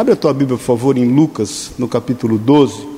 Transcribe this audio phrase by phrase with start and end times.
[0.00, 2.88] Abre a tua Bíblia, por favor, em Lucas, no capítulo 12.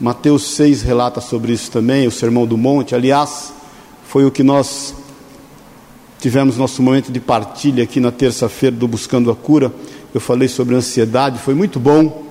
[0.00, 2.92] Mateus 6 relata sobre isso também, o Sermão do Monte.
[2.92, 3.52] Aliás,
[4.02, 4.96] foi o que nós
[6.18, 9.72] tivemos nosso momento de partilha aqui na terça-feira do Buscando a Cura.
[10.12, 12.24] Eu falei sobre ansiedade, foi muito bom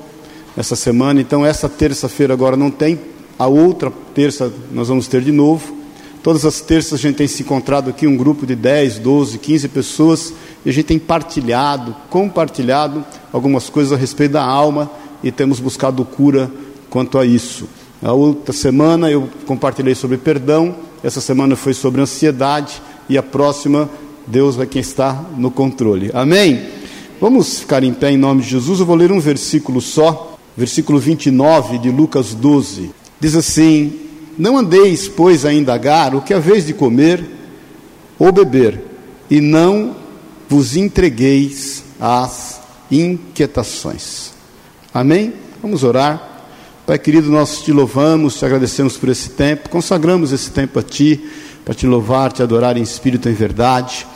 [0.57, 1.21] essa semana.
[1.21, 2.99] Então, essa terça-feira agora não tem,
[3.39, 5.77] a outra terça nós vamos ter de novo.
[6.21, 9.69] Todas as terças a gente tem se encontrado aqui, um grupo de 10, 12, 15
[9.69, 10.33] pessoas,
[10.65, 14.89] e a gente tem partilhado, compartilhado algumas coisas a respeito da alma
[15.23, 16.51] e temos buscado cura
[16.89, 17.67] quanto a isso.
[18.01, 23.89] A outra semana eu compartilhei sobre perdão, essa semana foi sobre ansiedade, e a próxima,
[24.25, 26.11] Deus é quem está no controle.
[26.13, 26.67] Amém?
[27.19, 28.79] Vamos ficar em pé em nome de Jesus.
[28.79, 32.91] Eu vou ler um versículo só, versículo 29 de Lucas 12.
[33.19, 33.93] Diz assim:
[34.37, 37.25] Não andeis, pois, a indagar o que haveis de comer
[38.19, 38.83] ou beber,
[39.29, 39.95] e não
[40.49, 44.31] vos entregueis às inquietações.
[44.93, 45.33] Amém?
[45.61, 46.35] Vamos orar.
[46.85, 51.21] Pai querido, nós te louvamos, te agradecemos por esse tempo, consagramos esse tempo a Ti,
[51.65, 54.07] para te louvar, te adorar em espírito e em verdade.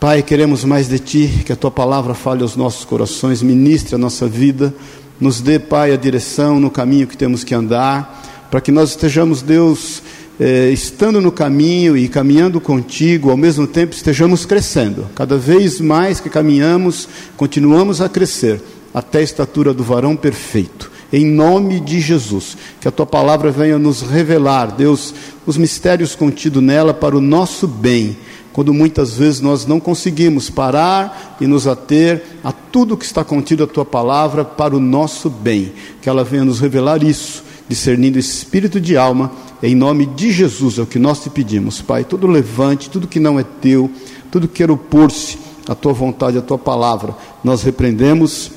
[0.00, 3.98] Pai, queremos mais de Ti, que a Tua palavra fale aos nossos corações, ministre a
[3.98, 4.74] nossa vida,
[5.20, 9.42] nos dê, Pai, a direção no caminho que temos que andar, para que nós estejamos,
[9.42, 10.02] Deus,
[10.38, 15.06] eh, estando no caminho e caminhando contigo, ao mesmo tempo estejamos crescendo.
[15.14, 18.60] Cada vez mais que caminhamos, continuamos a crescer
[18.92, 22.56] até a estatura do varão perfeito em nome de Jesus.
[22.80, 25.14] Que a tua palavra venha nos revelar, Deus,
[25.46, 28.16] os mistérios contidos nela para o nosso bem,
[28.52, 33.64] quando muitas vezes nós não conseguimos parar e nos ater a tudo que está contido
[33.64, 35.72] a tua palavra para o nosso bem.
[36.00, 40.82] Que ela venha nos revelar isso, discernindo espírito de alma, em nome de Jesus, é
[40.82, 42.04] o que nós te pedimos, Pai.
[42.04, 43.90] Tudo levante, tudo que não é teu,
[44.30, 48.52] tudo que quer opor-se à tua vontade, à tua palavra, nós repreendemos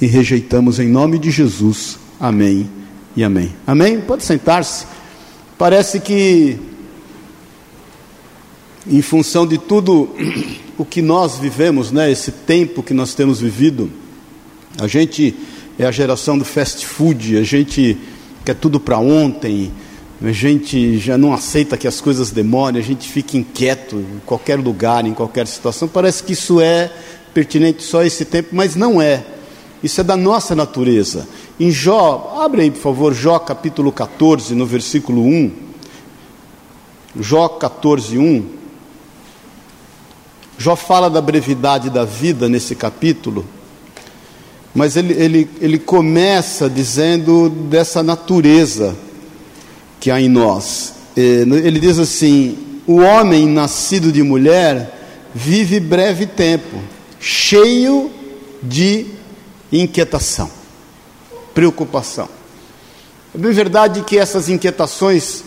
[0.00, 1.98] e rejeitamos em nome de Jesus.
[2.20, 2.68] Amém
[3.16, 3.54] e amém.
[3.66, 4.00] Amém?
[4.00, 4.86] Pode sentar-se.
[5.58, 6.58] Parece que,
[8.86, 10.10] em função de tudo
[10.78, 13.90] o que nós vivemos, né, esse tempo que nós temos vivido,
[14.78, 15.34] a gente
[15.84, 17.98] é a geração do fast food, a gente
[18.44, 19.72] quer tudo para ontem,
[20.22, 24.58] a gente já não aceita que as coisas demorem, a gente fica inquieto em qualquer
[24.58, 25.88] lugar, em qualquer situação.
[25.88, 26.90] Parece que isso é
[27.34, 29.24] pertinente só a esse tempo, mas não é.
[29.82, 31.26] Isso é da nossa natureza.
[31.58, 35.50] Em Jó, abre aí por favor, Jó capítulo 14, no versículo 1.
[37.20, 38.46] Jó 14, 1.
[40.56, 43.44] Jó fala da brevidade da vida nesse capítulo,
[44.74, 48.96] mas ele, ele, ele começa dizendo dessa natureza
[50.00, 50.94] que há em nós.
[51.16, 52.56] Ele diz assim:
[52.86, 56.76] o homem nascido de mulher vive breve tempo,
[57.20, 58.10] cheio
[58.62, 59.06] de
[59.70, 60.50] inquietação,
[61.54, 62.28] preocupação.
[63.34, 65.44] É bem verdade que essas inquietações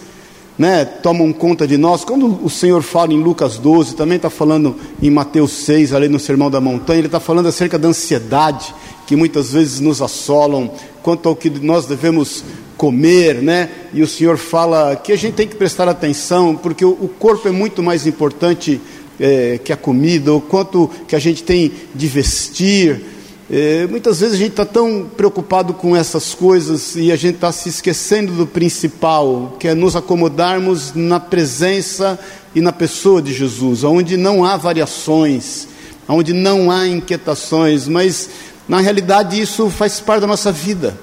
[0.57, 2.03] né, tomam conta de nós.
[2.03, 6.19] Quando o Senhor fala em Lucas 12, também está falando em Mateus 6, ali no
[6.19, 8.73] Sermão da Montanha, ele está falando acerca da ansiedade
[9.05, 10.71] que muitas vezes nos assolam,
[11.03, 12.43] quanto ao que nós devemos
[12.75, 13.69] comer, né?
[13.93, 17.51] E o Senhor fala que a gente tem que prestar atenção, porque o, corpo é
[17.51, 18.81] muito mais importante
[19.19, 23.14] é, que a comida, o quanto que a gente tem de vestir.
[23.47, 27.51] É, muitas vezes a gente está tão preocupado com essas coisas e a gente está
[27.51, 32.17] se esquecendo do principal, que é nos acomodarmos na presença
[32.55, 35.67] e na pessoa de Jesus, onde não há variações,
[36.07, 38.29] onde não há inquietações, mas
[38.67, 40.97] na realidade isso faz parte da nossa vida.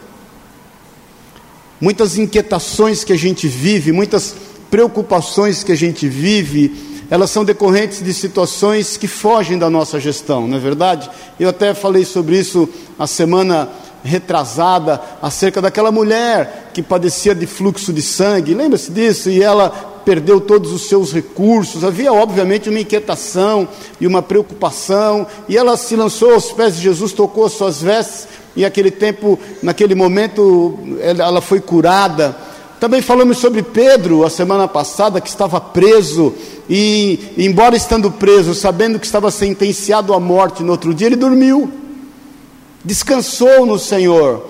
[1.80, 4.34] Muitas inquietações que a gente vive, muitas
[4.68, 10.46] preocupações que a gente vive, elas são decorrentes de situações que fogem da nossa gestão,
[10.46, 11.10] não é verdade?
[11.38, 12.68] Eu até falei sobre isso
[12.98, 13.68] a semana
[14.04, 19.30] retrasada, acerca daquela mulher que padecia de fluxo de sangue, lembra-se disso?
[19.30, 19.70] E ela
[20.04, 23.68] perdeu todos os seus recursos, havia obviamente uma inquietação
[24.00, 28.26] e uma preocupação, e ela se lançou aos pés de Jesus, tocou as suas vestes,
[28.56, 32.36] e naquele tempo, naquele momento, ela foi curada.
[32.82, 36.34] Também falamos sobre Pedro a semana passada, que estava preso,
[36.68, 41.70] e, embora estando preso, sabendo que estava sentenciado à morte no outro dia, ele dormiu,
[42.84, 44.44] descansou no Senhor.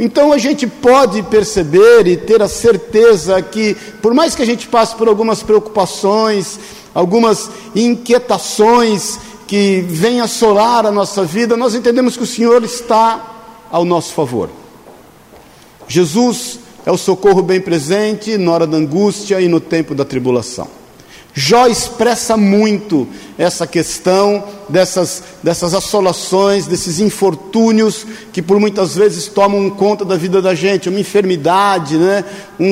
[0.00, 4.66] Então a gente pode perceber e ter a certeza que, por mais que a gente
[4.66, 6.58] passe por algumas preocupações,
[6.92, 9.16] algumas inquietações
[9.46, 14.50] que venham assolar a nossa vida, nós entendemos que o Senhor está ao nosso favor.
[15.86, 20.68] Jesus é o socorro bem presente na hora da angústia e no tempo da tribulação.
[21.34, 23.06] Jó expressa muito
[23.36, 30.40] essa questão dessas, dessas assolações, desses infortúnios que por muitas vezes tomam conta da vida
[30.40, 32.24] da gente, uma enfermidade, né?
[32.58, 32.64] um,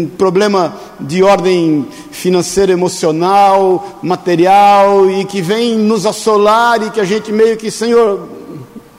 [0.00, 7.04] um problema de ordem financeira, emocional, material, e que vem nos assolar e que a
[7.04, 8.28] gente meio que, Senhor,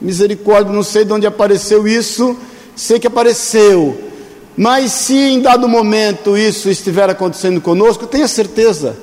[0.00, 2.34] misericórdia, não sei de onde apareceu isso,
[2.74, 4.09] sei que apareceu.
[4.62, 8.94] Mas se em dado momento isso estiver acontecendo conosco, tenha certeza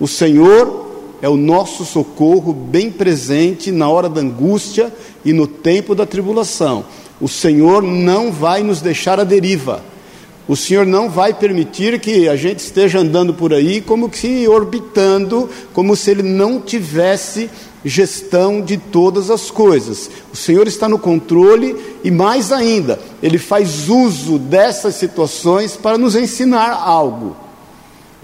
[0.00, 4.90] o Senhor é o nosso socorro bem presente na hora da angústia
[5.22, 6.86] e no tempo da tribulação.
[7.20, 9.84] O Senhor não vai nos deixar à deriva.
[10.48, 15.50] O Senhor não vai permitir que a gente esteja andando por aí como que orbitando,
[15.74, 17.50] como se Ele não tivesse
[17.84, 20.10] gestão de todas as coisas.
[20.32, 26.16] O Senhor está no controle e, mais ainda, Ele faz uso dessas situações para nos
[26.16, 27.36] ensinar algo,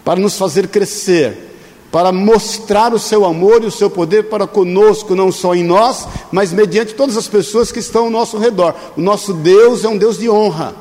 [0.04, 1.50] para nos fazer crescer
[1.90, 6.06] para mostrar o seu amor e o seu poder para conosco, não só em nós,
[6.30, 8.74] mas mediante todas as pessoas que estão ao nosso redor.
[8.96, 10.74] O nosso Deus é um Deus de honra,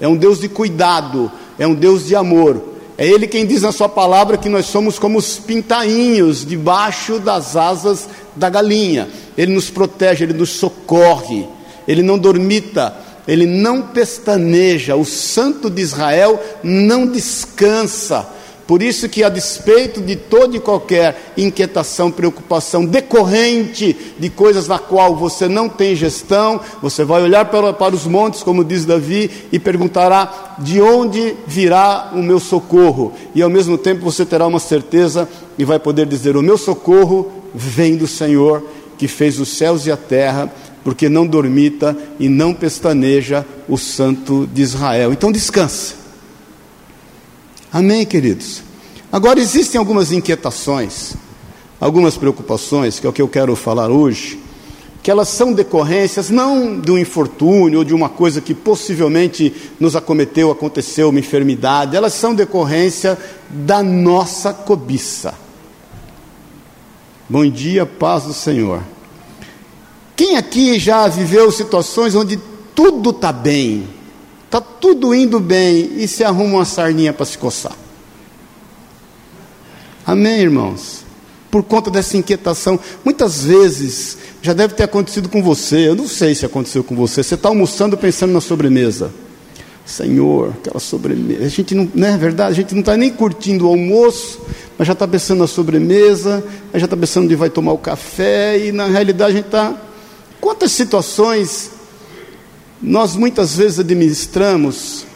[0.00, 2.69] é um Deus de cuidado, é um Deus de amor.
[3.00, 7.56] É Ele quem diz na Sua palavra que nós somos como os pintainhos debaixo das
[7.56, 8.06] asas
[8.36, 9.08] da galinha.
[9.38, 11.48] Ele nos protege, Ele nos socorre,
[11.88, 12.94] Ele não dormita,
[13.26, 14.96] Ele não pestaneja.
[14.96, 18.28] O Santo de Israel não descansa
[18.70, 24.78] por isso que a despeito de toda e qualquer inquietação, preocupação decorrente de coisas na
[24.78, 29.28] qual você não tem gestão, você vai olhar para, para os montes, como diz Davi,
[29.50, 33.12] e perguntará: de onde virá o meu socorro?
[33.34, 35.28] E ao mesmo tempo você terá uma certeza
[35.58, 38.62] e vai poder dizer: o meu socorro vem do Senhor
[38.96, 40.48] que fez os céus e a terra,
[40.84, 45.12] porque não dormita e não pestaneja o Santo de Israel.
[45.12, 45.99] Então descanse.
[47.72, 48.62] Amém, queridos?
[49.12, 51.14] Agora, existem algumas inquietações,
[51.80, 54.40] algumas preocupações, que é o que eu quero falar hoje,
[55.00, 59.94] que elas são decorrências não de um infortúnio ou de uma coisa que possivelmente nos
[59.94, 63.16] acometeu, aconteceu, uma enfermidade, elas são decorrência
[63.48, 65.32] da nossa cobiça.
[67.28, 68.82] Bom dia, paz do Senhor.
[70.16, 72.36] Quem aqui já viveu situações onde
[72.74, 73.88] tudo está bem,
[74.50, 77.76] Está tudo indo bem e se arruma uma sarninha para se coçar.
[80.04, 81.04] Amém, irmãos?
[81.52, 85.86] Por conta dessa inquietação, muitas vezes já deve ter acontecido com você.
[85.86, 87.22] Eu não sei se aconteceu com você.
[87.22, 89.12] Você está almoçando pensando na sobremesa.
[89.86, 91.44] Senhor, aquela sobremesa.
[91.44, 92.50] A gente não, não é verdade?
[92.50, 94.40] A gente não está nem curtindo o almoço,
[94.76, 96.42] mas já está pensando na sobremesa,
[96.74, 99.80] já está pensando onde vai tomar o café, e na realidade a gente está.
[100.40, 101.70] Quantas situações
[102.82, 105.06] nós muitas vezes administramos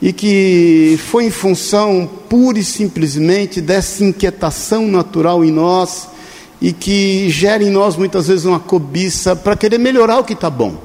[0.00, 6.08] e que foi em função pura e simplesmente dessa inquietação natural em nós
[6.60, 10.48] e que gera em nós muitas vezes uma cobiça para querer melhorar o que está
[10.48, 10.80] bom.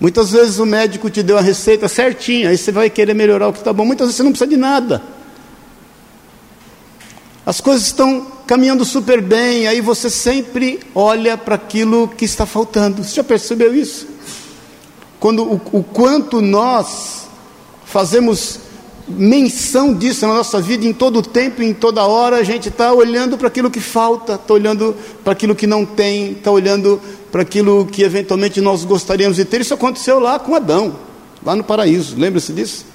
[0.00, 3.52] Muitas vezes o médico te deu a receita certinha, aí você vai querer melhorar o
[3.52, 3.84] que está bom.
[3.84, 5.02] Muitas vezes você não precisa de nada.
[7.44, 13.02] As coisas estão caminhando super bem, aí você sempre olha para aquilo que está faltando.
[13.02, 14.06] Você já percebeu isso?
[15.18, 17.28] Quando o, o quanto nós
[17.84, 18.60] fazemos
[19.08, 22.92] menção disso na nossa vida, em todo o tempo, em toda hora, a gente está
[22.92, 24.94] olhando para aquilo que falta, está olhando
[25.24, 27.00] para aquilo que não tem, está olhando
[27.32, 29.60] para aquilo que eventualmente nós gostaríamos de ter.
[29.60, 30.96] Isso aconteceu lá com Adão,
[31.44, 32.89] lá no paraíso, lembra-se disso?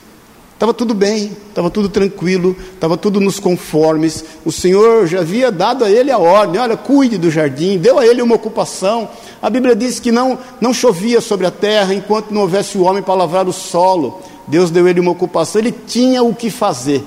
[0.56, 4.24] Estava tudo bem, estava tudo tranquilo, estava tudo nos conformes.
[4.46, 8.08] O Senhor já havia dado a ele a ordem: olha, cuide do jardim, deu a
[8.08, 9.10] ele uma ocupação.
[9.42, 13.04] A Bíblia diz que não, não chovia sobre a terra enquanto não houvesse o homem
[13.04, 14.22] para lavrar o solo.
[14.48, 17.04] Deus deu a ele uma ocupação, ele tinha o que fazer.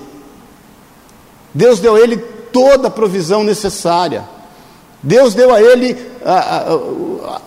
[1.55, 2.19] Deus deu a ele
[2.52, 4.28] toda a provisão necessária.
[5.02, 6.75] Deus deu a ele a, a,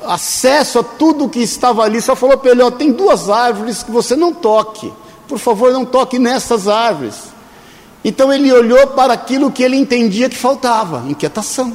[0.07, 2.01] a, acesso a tudo que estava ali.
[2.01, 4.91] Só falou para ele: ó, tem duas árvores que você não toque
[5.31, 7.15] por favor, não toque nessas árvores.
[8.03, 11.71] Então ele olhou para aquilo que ele entendia que faltava: inquietação.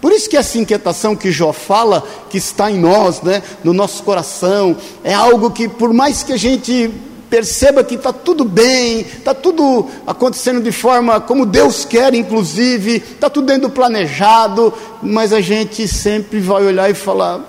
[0.00, 4.04] Por isso que essa inquietação que Jó fala, que está em nós, né, no nosso
[4.04, 6.94] coração, é algo que, por mais que a gente
[7.28, 13.28] perceba que está tudo bem, está tudo acontecendo de forma como Deus quer, inclusive, está
[13.28, 17.40] tudo dentro do planejado, mas a gente sempre vai olhar e falar: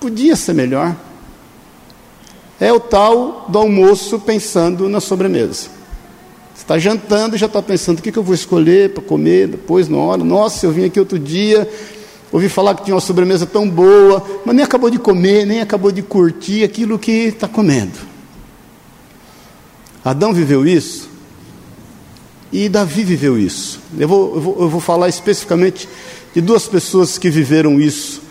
[0.00, 0.96] podia ser melhor
[2.60, 5.68] é o tal do almoço pensando na sobremesa.
[6.54, 9.48] Você está jantando e já está pensando o que, que eu vou escolher para comer
[9.48, 10.22] depois, na hora.
[10.22, 11.66] Nossa, eu vim aqui outro dia,
[12.30, 15.90] ouvi falar que tinha uma sobremesa tão boa, mas nem acabou de comer, nem acabou
[15.90, 17.98] de curtir aquilo que está comendo.
[20.04, 21.08] Adão viveu isso?
[22.52, 23.80] E Davi viveu isso.
[23.98, 25.88] Eu vou, eu vou, eu vou falar especificamente
[26.34, 28.29] de duas pessoas que viveram isso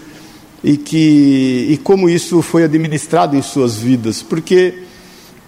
[0.64, 4.84] e, que, e como isso foi administrado em suas vidas, porque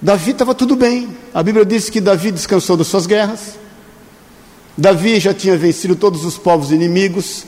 [0.01, 1.09] Davi estava tudo bem.
[1.33, 3.59] A Bíblia diz que Davi descansou das suas guerras.
[4.75, 7.45] Davi já tinha vencido todos os povos inimigos.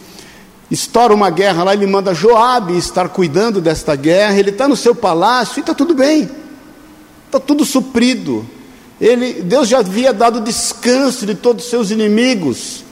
[0.69, 4.37] Estoura uma guerra lá, ele manda Joabe estar cuidando desta guerra.
[4.37, 6.29] Ele está no seu palácio e está tudo bem.
[7.25, 8.45] Está tudo suprido.
[9.01, 12.83] Ele, Deus já havia dado descanso de todos os seus inimigos.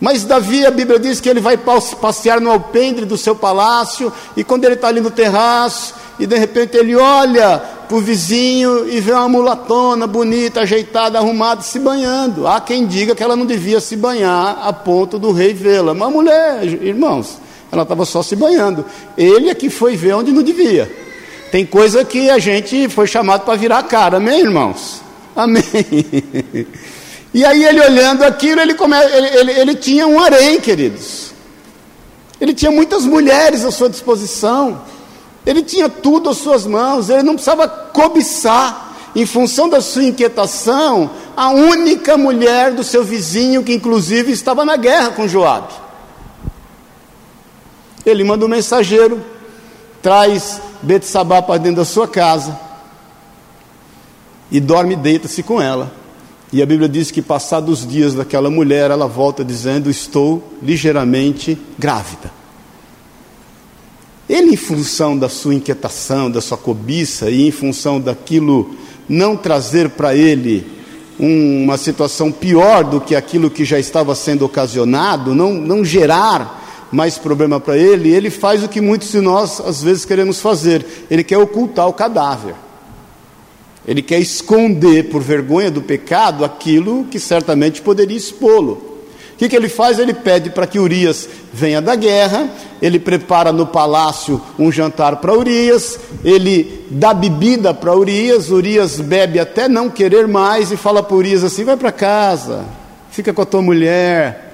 [0.00, 4.42] Mas Davi, a Bíblia diz que ele vai passear no alpendre do seu palácio, e
[4.42, 8.98] quando ele está ali no terraço, e de repente ele olha para o vizinho e
[8.98, 12.46] vê uma mulatona bonita, ajeitada, arrumada, se banhando.
[12.46, 15.92] Há quem diga que ela não devia se banhar a ponto do rei vê-la.
[15.92, 17.38] Uma mulher, irmãos,
[17.70, 18.84] ela estava só se banhando.
[19.18, 20.90] Ele é que foi ver onde não devia.
[21.52, 25.02] Tem coisa que a gente foi chamado para virar a cara, amém, irmãos?
[25.36, 25.62] Amém.
[27.32, 28.96] E aí ele olhando aquilo, ele, come...
[28.96, 31.32] ele, ele, ele tinha um harém, queridos.
[32.40, 34.82] Ele tinha muitas mulheres à sua disposição.
[35.46, 41.10] Ele tinha tudo às suas mãos, ele não precisava cobiçar, em função da sua inquietação,
[41.36, 45.72] a única mulher do seu vizinho, que inclusive estava na guerra com Joabe.
[48.06, 49.24] Ele manda um mensageiro,
[50.00, 52.58] traz Betsabá para dentro da sua casa
[54.50, 55.99] e dorme deita-se com ela.
[56.52, 61.56] E a Bíblia diz que passados os dias daquela mulher, ela volta dizendo: Estou ligeiramente
[61.78, 62.32] grávida.
[64.28, 68.74] Ele, em função da sua inquietação, da sua cobiça e em função daquilo
[69.08, 70.64] não trazer para ele
[71.18, 77.18] uma situação pior do que aquilo que já estava sendo ocasionado, não, não gerar mais
[77.18, 81.22] problema para ele, ele faz o que muitos de nós às vezes queremos fazer: ele
[81.22, 82.54] quer ocultar o cadáver.
[83.90, 88.90] Ele quer esconder, por vergonha do pecado, aquilo que certamente poderia expô-lo
[89.40, 89.98] que, que ele faz?
[89.98, 92.50] Ele pede para que Urias venha da guerra,
[92.82, 99.38] ele prepara no palácio um jantar para Urias, ele dá bebida para Urias, Urias bebe
[99.38, 102.66] até não querer mais e fala para Urias assim: vai para casa,
[103.10, 104.49] fica com a tua mulher,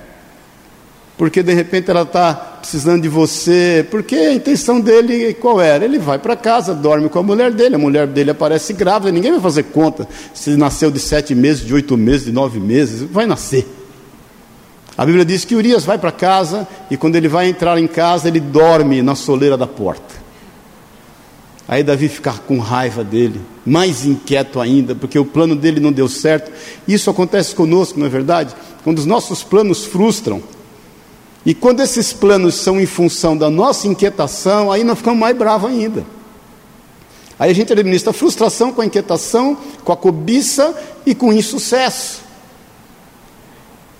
[1.17, 5.85] porque de repente ela está precisando de você, porque a intenção dele qual era?
[5.85, 9.33] Ele vai para casa, dorme com a mulher dele, a mulher dele aparece grávida, ninguém
[9.33, 13.27] vai fazer conta se nasceu de sete meses, de oito meses, de nove meses, vai
[13.27, 13.67] nascer.
[14.97, 18.29] A Bíblia diz que Urias vai para casa e quando ele vai entrar em casa,
[18.29, 20.27] ele dorme na soleira da porta.
[21.69, 26.09] Aí Davi fica com raiva dele, mais inquieto ainda, porque o plano dele não deu
[26.09, 26.51] certo.
[26.87, 28.55] Isso acontece conosco, não é verdade?
[28.85, 30.43] Quando os nossos planos frustram.
[31.47, 35.71] E quando esses planos são em função da nossa inquietação, aí nós ficamos mais bravos
[35.71, 36.05] ainda.
[37.39, 40.75] Aí a gente administra frustração com a inquietação, com a cobiça
[41.07, 42.21] e com o insucesso.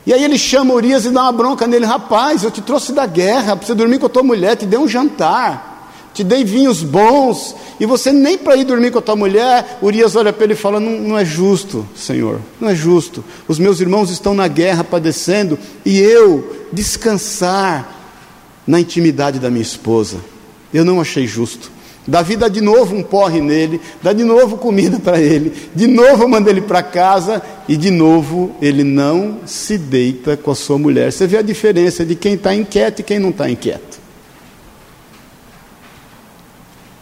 [0.05, 3.07] E aí ele chama Urias e dá uma bronca nele: rapaz, eu te trouxe da
[3.07, 5.76] guerra para você dormir com a tua mulher, te dei um jantar,
[6.17, 9.79] te dei vinhos bons, e você nem para ir dormir com a tua mulher.
[9.83, 13.23] Urias olha para ele e fala: não, não é justo, Senhor, não é justo.
[13.47, 17.95] Os meus irmãos estão na guerra padecendo e eu descansar
[18.67, 20.17] na intimidade da minha esposa.
[20.73, 21.71] Eu não achei justo.
[22.07, 26.27] Davi dá de novo um porre nele, dá de novo comida para ele, de novo
[26.29, 31.13] manda ele para casa e de novo ele não se deita com a sua mulher.
[31.13, 33.96] Você vê a diferença de quem está inquieto e quem não está inquieto.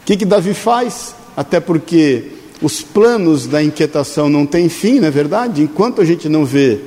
[0.04, 1.14] O que, que Davi faz?
[1.34, 5.62] Até porque os planos da inquietação não têm fim, não é verdade?
[5.62, 6.78] Enquanto a gente não vê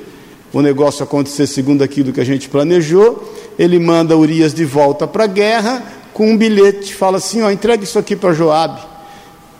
[0.52, 5.24] o negócio acontecer segundo aquilo que a gente planejou, ele manda Urias de volta para
[5.24, 5.82] a guerra,
[6.14, 8.82] com um bilhete, fala assim: ó, entregue isso aqui para Joabe.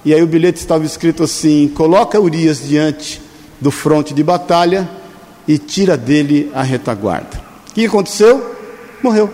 [0.05, 3.21] E aí o bilhete estava escrito assim: coloca Urias diante
[3.61, 4.89] do fronte de batalha
[5.49, 7.43] e tira dele a retaguarda.
[7.71, 8.55] O que aconteceu?
[9.03, 9.29] Morreu.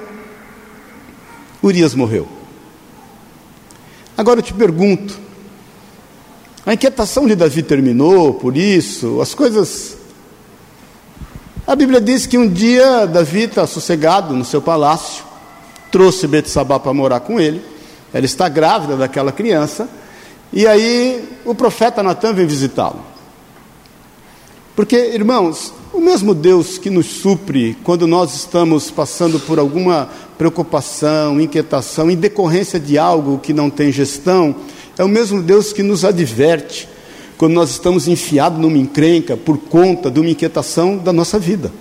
[1.62, 2.33] Urias morreu.
[4.16, 5.18] Agora eu te pergunto:
[6.64, 9.20] a inquietação de Davi terminou por isso?
[9.20, 9.96] As coisas.
[11.66, 15.24] A Bíblia diz que um dia Davi está sossegado no seu palácio
[15.94, 17.62] trouxe Betsabá para morar com ele.
[18.12, 19.88] Ela está grávida daquela criança.
[20.52, 22.98] E aí o profeta Natan vem visitá-lo.
[24.74, 31.40] Porque, irmãos, o mesmo Deus que nos supre quando nós estamos passando por alguma preocupação,
[31.40, 34.54] inquietação, em decorrência de algo que não tem gestão,
[34.98, 36.88] é o mesmo Deus que nos adverte
[37.36, 41.72] quando nós estamos enfiados numa encrenca por conta de uma inquietação da nossa vida.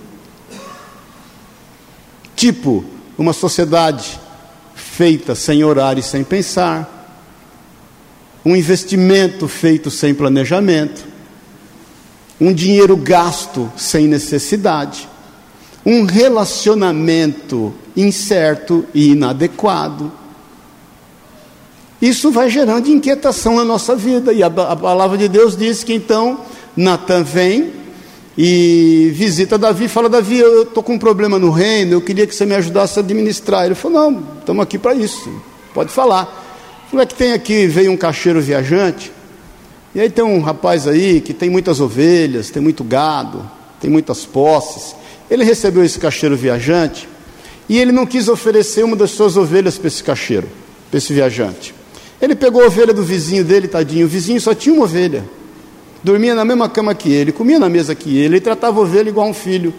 [2.36, 2.83] Tipo,
[3.17, 4.19] uma sociedade
[4.75, 6.89] feita sem orar e sem pensar,
[8.43, 11.05] um investimento feito sem planejamento,
[12.41, 15.07] um dinheiro gasto sem necessidade,
[15.86, 20.12] um relacionamento incerto e inadequado.
[22.02, 25.94] Isso vai gerando inquietação na nossa vida, e a, a palavra de Deus diz que
[25.94, 26.40] então
[26.75, 27.72] Natan vem
[28.38, 32.34] e visita Davi, fala: Davi, eu estou com um problema no reino, eu queria que
[32.36, 33.66] você me ajudasse a administrar.
[33.66, 35.32] Ele falou: Não, estamos aqui para isso,
[35.74, 36.25] pode falar.
[36.90, 39.12] Falou: É que tem aqui, veio um cacheiro viajante,
[39.94, 43.50] e aí tem um rapaz aí que tem muitas ovelhas, tem muito gado,
[43.80, 44.96] tem muitas posses.
[45.30, 47.08] Ele recebeu esse cacheiro viajante
[47.68, 50.48] e ele não quis oferecer uma das suas ovelhas para esse cacheiro,
[50.89, 51.74] para esse viajante.
[52.22, 54.06] Ele pegou a ovelha do vizinho dele, tadinho.
[54.06, 55.25] O vizinho só tinha uma ovelha.
[56.03, 59.10] Dormia na mesma cama que ele, comia na mesa que ele, ele tratava a ovelha
[59.10, 59.74] igual um filho.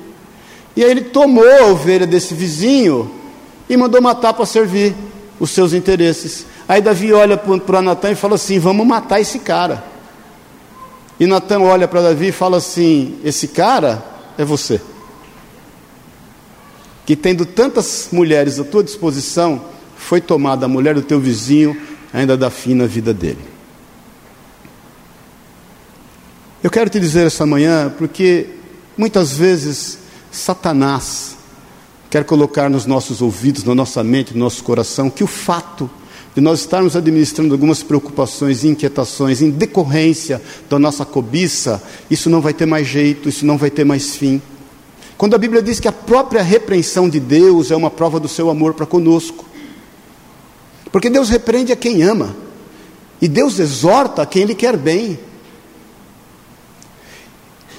[0.77, 3.11] E aí ele tomou a ovelha desse vizinho
[3.69, 4.95] e mandou matar para servir
[5.39, 6.47] os seus interesses.
[6.69, 9.85] Aí Davi olha para Natan e fala assim: Vamos matar esse cara.
[11.21, 14.03] E Natan olha para Davi e fala assim: Esse cara
[14.37, 14.81] é você.
[17.05, 19.65] Que tendo tantas mulheres à tua disposição,
[19.97, 21.77] foi tomada a mulher do teu vizinho,
[22.13, 23.55] ainda dá fim na vida dele.
[26.63, 28.47] Eu quero te dizer essa manhã, porque
[28.97, 29.99] muitas vezes
[30.31, 31.37] Satanás
[32.09, 35.91] quer colocar nos nossos ouvidos, na nossa mente, no nosso coração, que o fato
[36.35, 42.41] de nós estarmos administrando algumas preocupações e inquietações em decorrência da nossa cobiça, isso não
[42.41, 44.41] vai ter mais jeito, isso não vai ter mais fim.
[45.17, 48.51] Quando a Bíblia diz que a própria repreensão de Deus é uma prova do seu
[48.51, 49.45] amor para conosco.
[50.91, 52.37] Porque Deus repreende a quem ama,
[53.21, 55.19] e Deus exorta a quem Ele quer bem.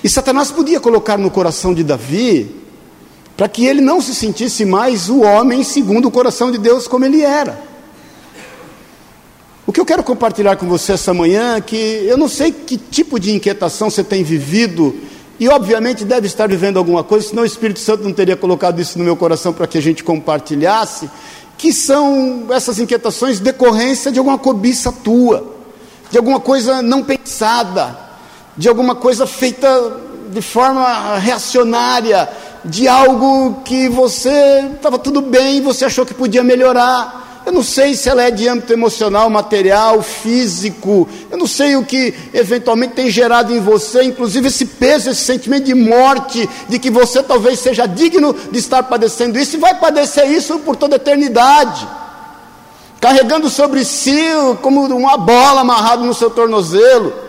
[0.03, 2.55] E Satanás podia colocar no coração de Davi,
[3.35, 7.05] para que ele não se sentisse mais o homem segundo o coração de Deus como
[7.05, 7.61] ele era.
[9.67, 12.77] O que eu quero compartilhar com você essa manhã é que eu não sei que
[12.77, 14.95] tipo de inquietação você tem vivido,
[15.39, 18.97] e obviamente deve estar vivendo alguma coisa, senão o Espírito Santo não teria colocado isso
[18.97, 21.09] no meu coração para que a gente compartilhasse,
[21.57, 25.45] que são essas inquietações decorrência de alguma cobiça tua,
[26.09, 27.97] de alguma coisa não pensada,
[28.55, 29.67] de alguma coisa feita
[30.29, 32.29] de forma reacionária,
[32.63, 37.93] de algo que você estava tudo bem, você achou que podia melhorar eu não sei
[37.93, 41.07] se ela é de âmbito emocional, material, físico.
[41.29, 45.65] Eu não sei o que eventualmente tem gerado em você, inclusive esse peso, esse sentimento
[45.65, 50.27] de morte, de que você talvez seja digno de estar padecendo isso e vai padecer
[50.31, 51.87] isso por toda a eternidade.
[52.99, 54.19] Carregando sobre si
[54.63, 57.25] como uma bola amarrada no seu tornozelo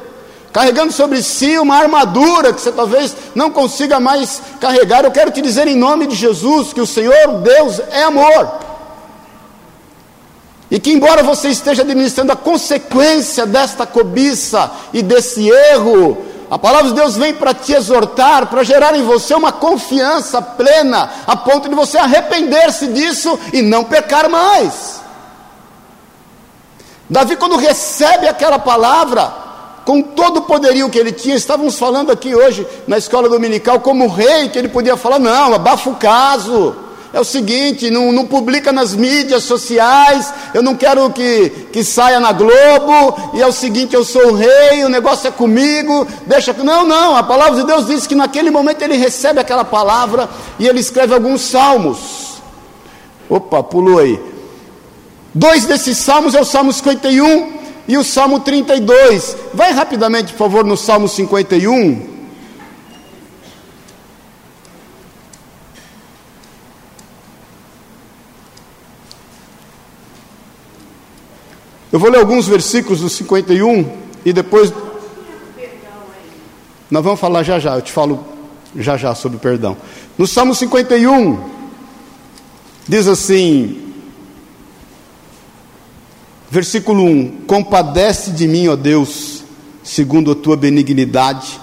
[0.57, 5.05] carregando sobre si uma armadura que você talvez não consiga mais carregar.
[5.05, 8.66] Eu quero te dizer em nome de Jesus que o Senhor Deus é amor.
[10.71, 16.19] E que, embora você esteja administrando a consequência desta cobiça e desse erro,
[16.51, 21.11] a palavra de Deus vem para te exortar, para gerar em você uma confiança plena,
[21.27, 25.01] a ponto de você arrepender-se disso e não pecar mais.
[27.09, 29.33] Davi, quando recebe aquela palavra,
[29.85, 34.09] com todo o poderio que ele tinha, estávamos falando aqui hoje na escola dominical, como
[34.09, 36.86] rei, que ele podia falar: não, abafa o caso
[37.17, 42.21] é o seguinte: não, não, publica nas mídias sociais, eu não quero que, que saia
[42.21, 46.53] na Globo, e é o seguinte: eu sou o rei, o negócio é comigo, deixa.
[46.53, 50.69] Não, não, a palavra de Deus diz que naquele momento ele recebe aquela palavra e
[50.69, 52.35] ele escreve alguns salmos.
[53.31, 54.21] Opa, pulou aí.
[55.35, 57.53] Dois desses salmos é o Salmo 51
[57.89, 59.37] e o Salmo 32.
[59.55, 62.16] Vai rapidamente, por favor, no Salmo 51.
[71.97, 73.91] Eu vou ler alguns versículos do 51
[74.23, 74.71] e depois.
[76.91, 78.23] Nós vamos falar já já, eu te falo
[78.77, 79.75] já já sobre perdão.
[80.19, 81.43] No Salmo 51,
[82.87, 83.95] diz assim,
[86.51, 89.43] versículo 1: Compadece de mim, ó Deus,
[89.83, 91.59] segundo a tua benignidade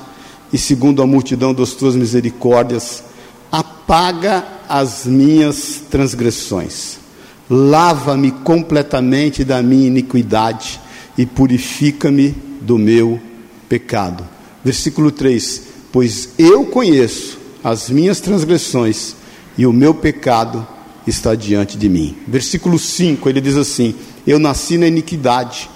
[0.51, 3.03] e segundo a multidão das tuas misericórdias,
[3.51, 7.02] apaga as minhas transgressões
[7.49, 10.79] lava-me completamente da minha iniquidade
[11.17, 13.19] e purifica-me do meu
[13.67, 14.27] pecado.
[14.63, 19.15] Versículo 3: Pois eu conheço as minhas transgressões
[19.57, 20.65] e o meu pecado
[21.05, 22.15] está diante de mim.
[22.27, 25.69] Versículo 5, ele diz assim: Eu nasci na iniquidade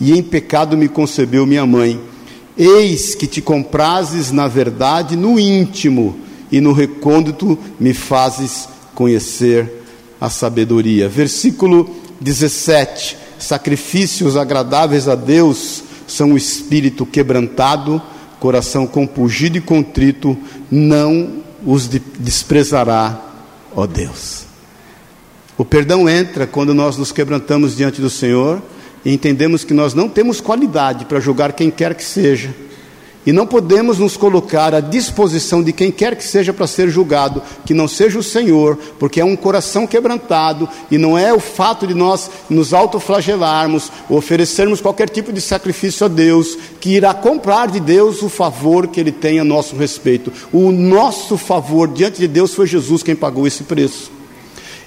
[0.00, 2.00] e em pecado me concebeu minha mãe.
[2.56, 6.18] Eis que te comprases na verdade no íntimo
[6.50, 9.81] e no recôndito me fazes conhecer
[10.22, 11.08] a sabedoria.
[11.08, 18.00] Versículo 17: Sacrifícios agradáveis a Deus são o espírito quebrantado,
[18.38, 20.38] coração compungido e contrito,
[20.70, 23.20] não os desprezará,
[23.74, 24.44] ó Deus.
[25.58, 28.62] O perdão entra quando nós nos quebrantamos diante do Senhor
[29.04, 32.54] e entendemos que nós não temos qualidade para julgar quem quer que seja
[33.24, 37.42] e não podemos nos colocar à disposição de quem quer que seja para ser julgado,
[37.64, 41.86] que não seja o Senhor, porque é um coração quebrantado e não é o fato
[41.86, 47.80] de nós nos autoflagelarmos, oferecermos qualquer tipo de sacrifício a Deus, que irá comprar de
[47.80, 50.32] Deus o favor que Ele tem a nosso respeito.
[50.52, 54.10] O nosso favor diante de Deus foi Jesus quem pagou esse preço.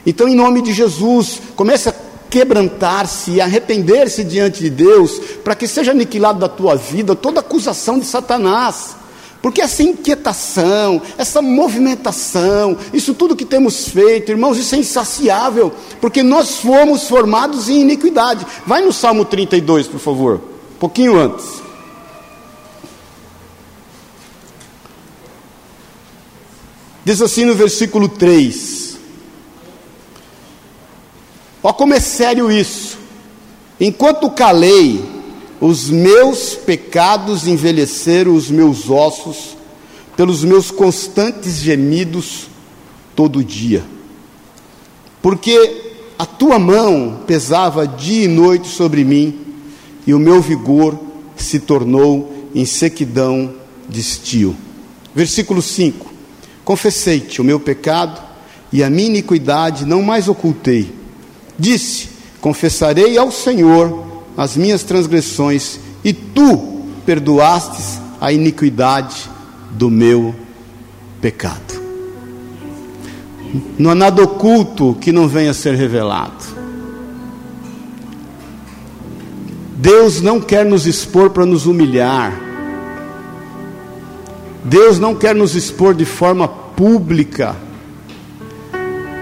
[0.05, 1.95] Então, em nome de Jesus, comece a
[2.35, 7.97] quebrantar-se e arrepender-se diante de Deus, para que seja aniquilado da tua vida toda acusação
[7.97, 8.97] de Satanás.
[9.41, 15.71] Porque essa inquietação, essa movimentação, isso tudo que temos feito, irmãos, isso é insaciável,
[16.01, 18.45] porque nós fomos formados em iniquidade.
[18.67, 20.41] Vai no Salmo 32, por favor,
[20.75, 21.45] um pouquinho antes.
[27.05, 28.94] Diz assim no versículo 3:
[31.65, 32.99] Ó, como é sério isso.
[33.79, 35.03] Enquanto calei,
[35.59, 39.57] os meus pecados envelheceram os meus ossos,
[40.15, 42.45] pelos meus constantes gemidos
[43.15, 43.83] todo dia.
[45.23, 49.35] Porque a tua mão pesava dia e noite sobre mim,
[50.05, 50.95] e o meu vigor
[51.35, 53.55] se tornou em sequidão
[53.89, 54.55] de estio.
[55.15, 56.13] Versículo 5:
[56.63, 58.21] Confessei-te o meu pecado,
[58.71, 61.04] e a minha iniquidade não mais ocultei
[61.57, 62.09] Disse:
[62.41, 64.03] Confessarei ao Senhor
[64.37, 69.29] as minhas transgressões, e tu perdoastes a iniquidade
[69.71, 70.35] do meu
[71.21, 71.81] pecado.
[73.77, 76.55] Não há nada oculto que não venha a ser revelado.
[79.77, 82.41] Deus não quer nos expor para nos humilhar.
[84.63, 87.55] Deus não quer nos expor de forma pública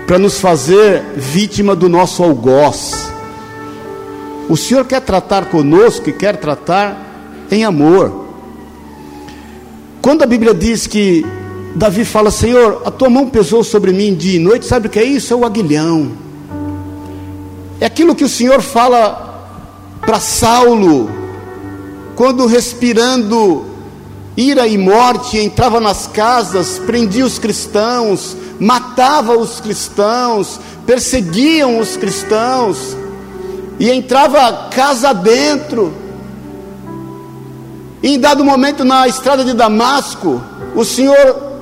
[0.06, 3.12] para nos fazer vítima do nosso algoz.
[4.50, 8.26] O Senhor quer tratar conosco e quer tratar em amor.
[10.02, 11.26] Quando a Bíblia diz que
[11.76, 15.00] Davi fala, Senhor, a tua mão pesou sobre mim dia e noite, sabe o que
[15.00, 15.34] é isso?
[15.34, 16.12] É o aguilhão.
[17.80, 19.50] É aquilo que o Senhor fala
[20.02, 21.10] para Saulo,
[22.16, 23.73] quando respirando
[24.36, 32.98] ira e morte entrava nas casas, prendia os cristãos, matava os cristãos, perseguiam os cristãos,
[33.80, 35.94] e entrava casa dentro.
[38.02, 40.42] E em dado momento na estrada de Damasco,
[40.76, 41.54] o Senhor,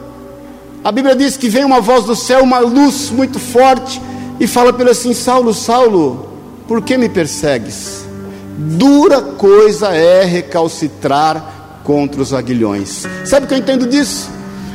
[0.83, 4.01] a Bíblia diz que vem uma voz do céu, uma luz muito forte,
[4.39, 6.29] e fala ele assim: Saulo, Saulo,
[6.67, 8.05] por que me persegues?
[8.57, 13.05] Dura coisa é recalcitrar contra os aguilhões.
[13.25, 14.29] Sabe o que eu entendo disso?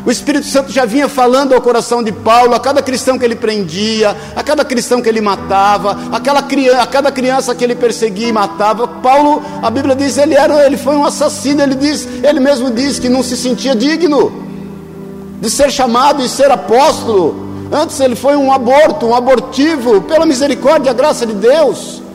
[0.06, 3.34] O Espírito Santo já vinha falando ao coração de Paulo, a cada cristão que ele
[3.34, 8.28] prendia, a cada cristão que ele matava, aquela criança, a cada criança que ele perseguia
[8.28, 8.86] e matava.
[8.86, 13.00] Paulo, a Bíblia diz, ele era, ele foi um assassino, ele diz, ele mesmo diz
[13.00, 14.32] que não se sentia digno
[15.40, 17.44] de ser chamado e ser apóstolo.
[17.72, 22.05] Antes ele foi um aborto, um abortivo, pela misericórdia e graça de Deus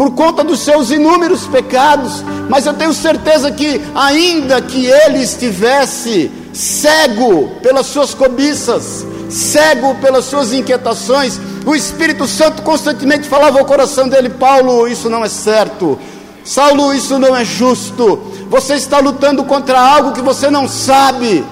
[0.00, 6.30] por conta dos seus inúmeros pecados, mas eu tenho certeza que, ainda que ele estivesse
[6.54, 14.08] cego pelas suas cobiças, cego pelas suas inquietações, o Espírito Santo constantemente falava ao coração
[14.08, 15.98] dele: Paulo, isso não é certo.
[16.42, 18.22] Saulo, isso não é justo.
[18.48, 21.44] Você está lutando contra algo que você não sabe.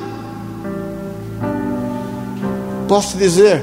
[2.89, 3.63] Posso dizer,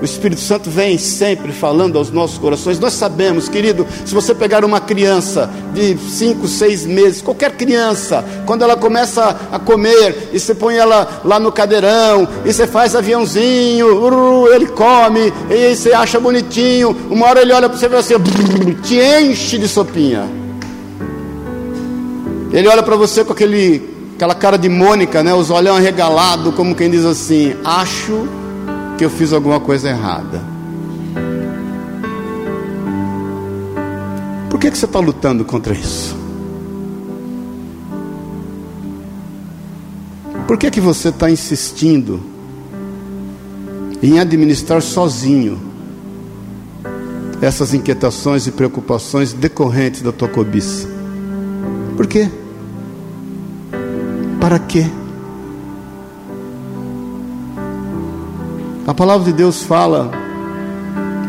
[0.00, 2.78] o Espírito Santo vem sempre falando aos nossos corações.
[2.78, 8.62] Nós sabemos, querido, se você pegar uma criança de 5, 6 meses, qualquer criança, quando
[8.62, 14.46] ela começa a comer, e você põe ela lá no cadeirão, e você faz aviãozinho,
[14.52, 18.74] ele come, e você acha bonitinho, uma hora ele olha para você e fala assim,
[18.82, 20.28] te enche de sopinha.
[22.52, 26.74] Ele olha para você com aquele, aquela cara de Mônica, né, os olhão arregalados, como
[26.74, 28.26] quem diz assim: acho
[28.98, 30.42] que eu fiz alguma coisa errada.
[34.50, 36.16] Por que, que você está lutando contra isso?
[40.48, 42.20] Por que, que você está insistindo
[44.02, 45.60] em administrar sozinho
[47.40, 50.88] essas inquietações e preocupações decorrentes da tua cobiça?
[51.96, 52.28] Por quê?
[54.40, 54.86] Para quê?
[58.88, 60.10] A palavra de Deus fala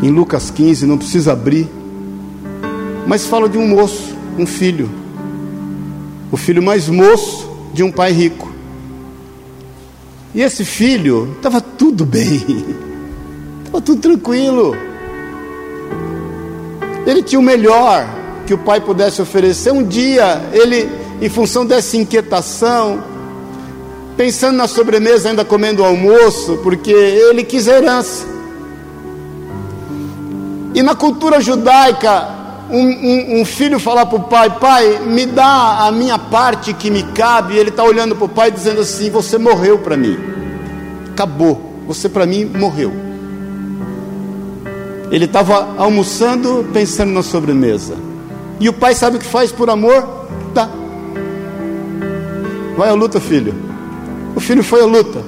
[0.02, 1.68] em Lucas 15, não precisa abrir,
[3.06, 4.88] mas fala de um moço, um filho.
[6.32, 8.50] O filho mais moço de um pai rico.
[10.34, 12.42] E esse filho estava tudo bem,
[13.62, 14.74] estava tudo tranquilo.
[17.06, 18.08] Ele tinha o melhor
[18.46, 19.70] que o pai pudesse oferecer.
[19.70, 20.88] Um dia, ele,
[21.20, 23.09] em função dessa inquietação,
[24.20, 28.26] pensando na sobremesa, ainda comendo o almoço, porque ele quis herança.
[30.74, 32.28] E na cultura judaica,
[32.68, 36.90] um, um, um filho falar para o pai: Pai, me dá a minha parte que
[36.90, 37.54] me cabe.
[37.54, 40.18] E ele está olhando para o pai dizendo assim: Você morreu para mim,
[41.12, 42.92] acabou, você para mim morreu.
[45.10, 47.94] Ele estava almoçando, pensando na sobremesa.
[48.60, 50.06] E o pai sabe o que faz por amor?
[50.52, 50.68] Tá.
[52.76, 53.69] Vai à luta, filho.
[54.34, 55.22] O filho foi à luta.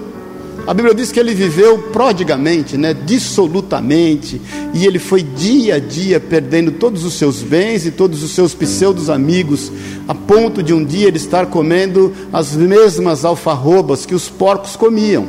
[0.65, 4.41] A Bíblia diz que ele viveu prodigamente, né, dissolutamente,
[4.73, 8.55] e ele foi dia a dia perdendo todos os seus bens e todos os seus
[8.55, 9.73] pseudos amigos,
[10.07, 15.27] a ponto de um dia ele estar comendo as mesmas alfarrobas que os porcos comiam.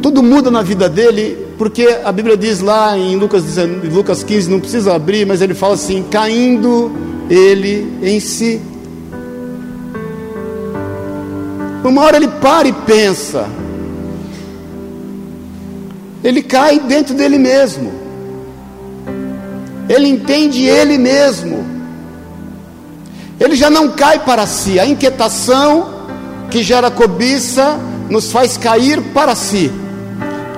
[0.00, 3.44] Tudo muda na vida dele, porque a Bíblia diz lá em Lucas,
[3.92, 6.90] Lucas 15, não precisa abrir, mas ele fala assim: caindo
[7.28, 8.60] ele em si.
[11.84, 13.46] Uma hora ele para e pensa.
[16.22, 17.92] Ele cai dentro dele mesmo.
[19.88, 21.62] Ele entende ele mesmo.
[23.38, 24.80] Ele já não cai para si.
[24.80, 25.94] A inquietação
[26.50, 29.72] que gera cobiça nos faz cair para si,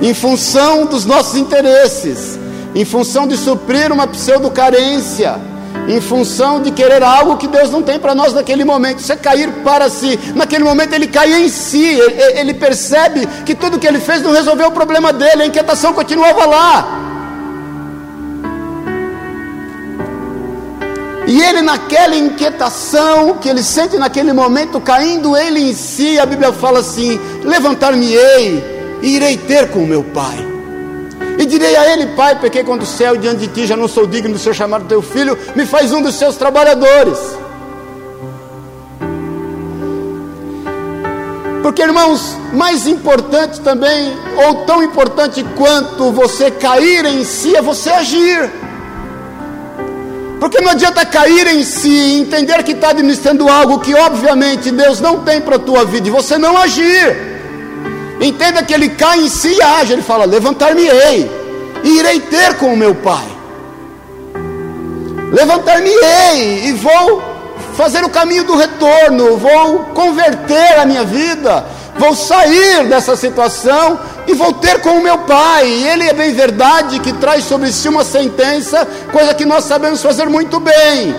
[0.00, 2.38] em função dos nossos interesses,
[2.74, 5.40] em função de suprir uma pseudo-carência
[5.88, 9.00] em função de querer algo que Deus não tem para nós naquele momento.
[9.00, 10.18] Isso é cair para si.
[10.34, 14.32] Naquele momento ele cai em si, ele, ele percebe que tudo que ele fez não
[14.32, 17.02] resolveu o problema dele, a inquietação continuava lá.
[21.26, 26.52] E ele, naquela inquietação que ele sente naquele momento, caindo ele em si, a Bíblia
[26.52, 30.55] fala assim: Levantar-me-ei e irei ter com o meu pai.
[31.38, 34.06] E direi a ele, Pai, pequei contra o céu diante de ti, já não sou
[34.06, 37.18] digno de ser chamado teu filho, me faz um dos seus trabalhadores.
[41.62, 47.90] Porque, irmãos, mais importante também, ou tão importante quanto você cair em si, é você
[47.90, 48.50] agir.
[50.40, 55.24] Porque não adianta cair em si, entender que está administrando algo que obviamente Deus não
[55.24, 57.35] tem para a tua vida e você não agir.
[58.20, 59.92] Entenda que ele cai em si e age.
[59.92, 61.30] Ele fala: Levantar-me-ei,
[61.84, 63.26] e irei ter com o meu pai.
[65.32, 67.22] Levantar-me-ei, e vou
[67.74, 71.66] fazer o caminho do retorno, vou converter a minha vida,
[71.98, 75.68] vou sair dessa situação e vou ter com o meu pai.
[75.68, 80.02] E ele é bem verdade que traz sobre si uma sentença, coisa que nós sabemos
[80.02, 81.14] fazer muito bem,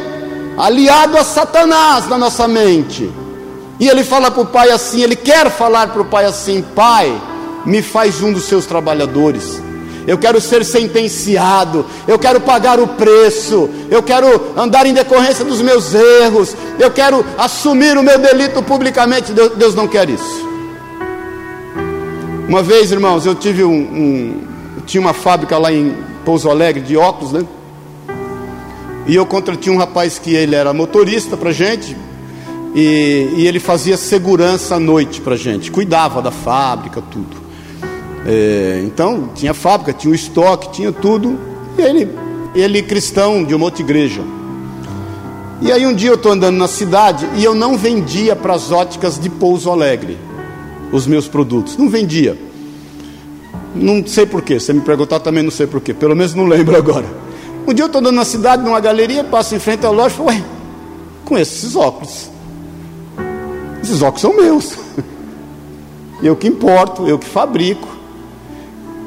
[0.57, 3.26] aliado a Satanás na nossa mente.
[3.79, 7.15] E ele fala para o pai assim: ele quer falar para o pai assim, pai,
[7.65, 9.61] me faz um dos seus trabalhadores.
[10.07, 15.61] Eu quero ser sentenciado, eu quero pagar o preço, eu quero andar em decorrência dos
[15.61, 19.33] meus erros, eu quero assumir o meu delito publicamente.
[19.33, 20.47] Deus, Deus não quer isso.
[22.47, 26.81] Uma vez, irmãos, eu tive um, um eu tinha uma fábrica lá em Pouso Alegre
[26.81, 27.45] de óculos, né?
[29.05, 31.97] E eu contratei um rapaz que ele era motorista para gente,
[32.75, 37.37] e, e ele fazia segurança à noite para gente, cuidava da fábrica, tudo.
[38.25, 41.37] É, então, tinha fábrica, tinha o estoque, tinha tudo.
[41.77, 42.09] E ele,
[42.53, 44.21] ele cristão de uma outra igreja.
[45.61, 48.71] E aí um dia eu estou andando na cidade e eu não vendia para as
[48.71, 50.17] óticas de Pouso Alegre
[50.91, 51.77] os meus produtos.
[51.77, 52.37] Não vendia.
[53.75, 54.59] Não sei porquê.
[54.59, 55.93] Se me perguntar também não sei porquê.
[55.93, 57.05] Pelo menos não lembro agora.
[57.67, 60.17] Um dia eu estou andando na cidade, numa galeria, passo em frente à loja e
[60.17, 60.43] falo, ué,
[61.25, 62.29] com esses óculos.
[63.87, 64.77] Esses óculos são meus.
[66.21, 67.87] Eu que importo, eu que fabrico.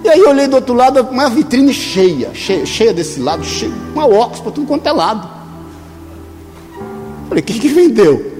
[0.03, 3.73] E aí eu olhei do outro lado, uma vitrine cheia, cheia, cheia desse lado, cheia,
[3.93, 5.29] uma óculos para tudo quanto é lado.
[7.29, 8.33] Falei, quem que vendeu?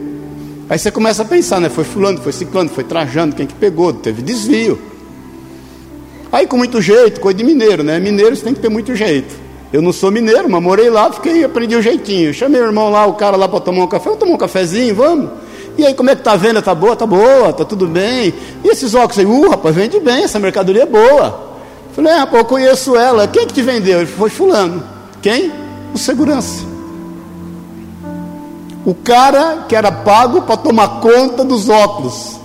[0.71, 1.69] Aí você começa a pensar, né?
[1.69, 4.79] Foi fulano, foi ciclano, foi trajando, quem que pegou, teve desvio.
[6.33, 7.99] Aí com muito jeito, coisa de mineiro, né?
[7.99, 9.35] Mineiros tem que ter muito jeito.
[9.71, 12.33] Eu não sou mineiro, mas morei lá, fiquei, aprendi o jeitinho.
[12.33, 14.95] Chamei o irmão lá, o cara lá para tomar um café, vamos tomar um cafezinho,
[14.95, 15.50] vamos.
[15.79, 16.61] E aí, como é que tá a venda?
[16.61, 16.97] Tá boa?
[16.97, 18.35] Tá boa, tá tudo bem.
[18.65, 19.25] E esses óculos aí?
[19.25, 21.51] Uh, rapaz, vende bem, essa mercadoria é boa.
[21.93, 23.27] Falei, é, rapaz, eu conheço ela.
[23.27, 23.99] Quem que te vendeu?
[23.99, 24.83] Ele foi fulano.
[25.23, 25.53] Quem?
[25.95, 26.65] O segurança.
[28.85, 32.41] O cara que era pago para tomar conta dos óculos.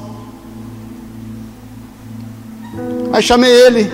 [3.14, 3.92] Aí chamei ele.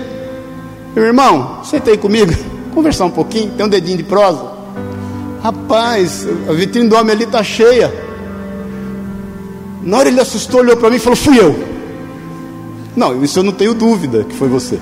[0.94, 2.32] Meu irmão, sentei comigo,
[2.74, 4.52] conversar um pouquinho, tem um dedinho de prosa.
[5.42, 8.11] Rapaz, a vitrine do homem ali está cheia.
[9.82, 11.72] Na hora ele assustou, olhou para mim e falou: Fui eu.
[12.96, 14.78] Não, isso eu não tenho dúvida que foi você.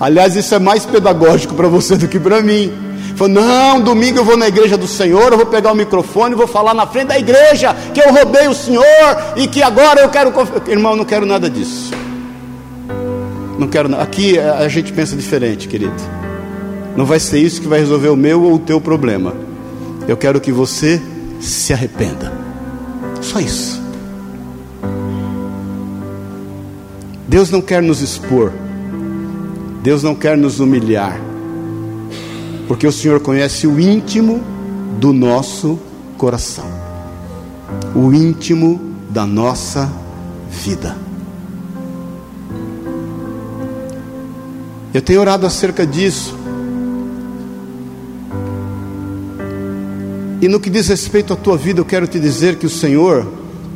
[0.00, 2.72] Aliás, isso é mais pedagógico para você do que para mim.
[3.14, 6.46] Falou, não, domingo eu vou na igreja do Senhor, eu vou pegar o microfone, vou
[6.46, 8.84] falar na frente da igreja que eu roubei o Senhor
[9.36, 10.32] e que agora eu quero.
[10.66, 11.92] Irmão, não quero nada disso.
[13.58, 14.02] Não quero nada.
[14.02, 15.94] Aqui a gente pensa diferente, querido.
[16.96, 19.34] Não vai ser isso que vai resolver o meu ou o teu problema.
[20.08, 21.00] Eu quero que você
[21.40, 22.32] se arrependa.
[23.20, 23.81] Só isso.
[27.32, 28.52] Deus não quer nos expor.
[29.82, 31.18] Deus não quer nos humilhar.
[32.68, 34.44] Porque o Senhor conhece o íntimo
[35.00, 35.78] do nosso
[36.18, 36.66] coração.
[37.94, 39.90] O íntimo da nossa
[40.50, 40.94] vida.
[44.92, 46.36] Eu tenho orado acerca disso.
[50.42, 53.26] E no que diz respeito à tua vida, eu quero te dizer que o Senhor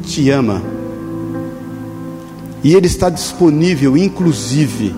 [0.02, 0.75] te ama.
[2.66, 4.92] E Ele está disponível, inclusive,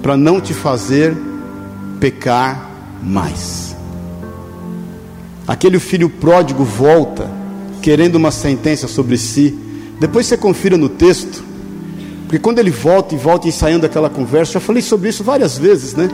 [0.00, 1.14] para não te fazer
[2.00, 2.70] pecar
[3.02, 3.76] mais.
[5.46, 7.30] Aquele filho pródigo volta,
[7.82, 9.54] querendo uma sentença sobre si.
[10.00, 11.44] Depois você confira no texto,
[12.22, 15.92] porque quando ele volta e volta ensaiando aquela conversa, já falei sobre isso várias vezes,
[15.92, 16.08] né?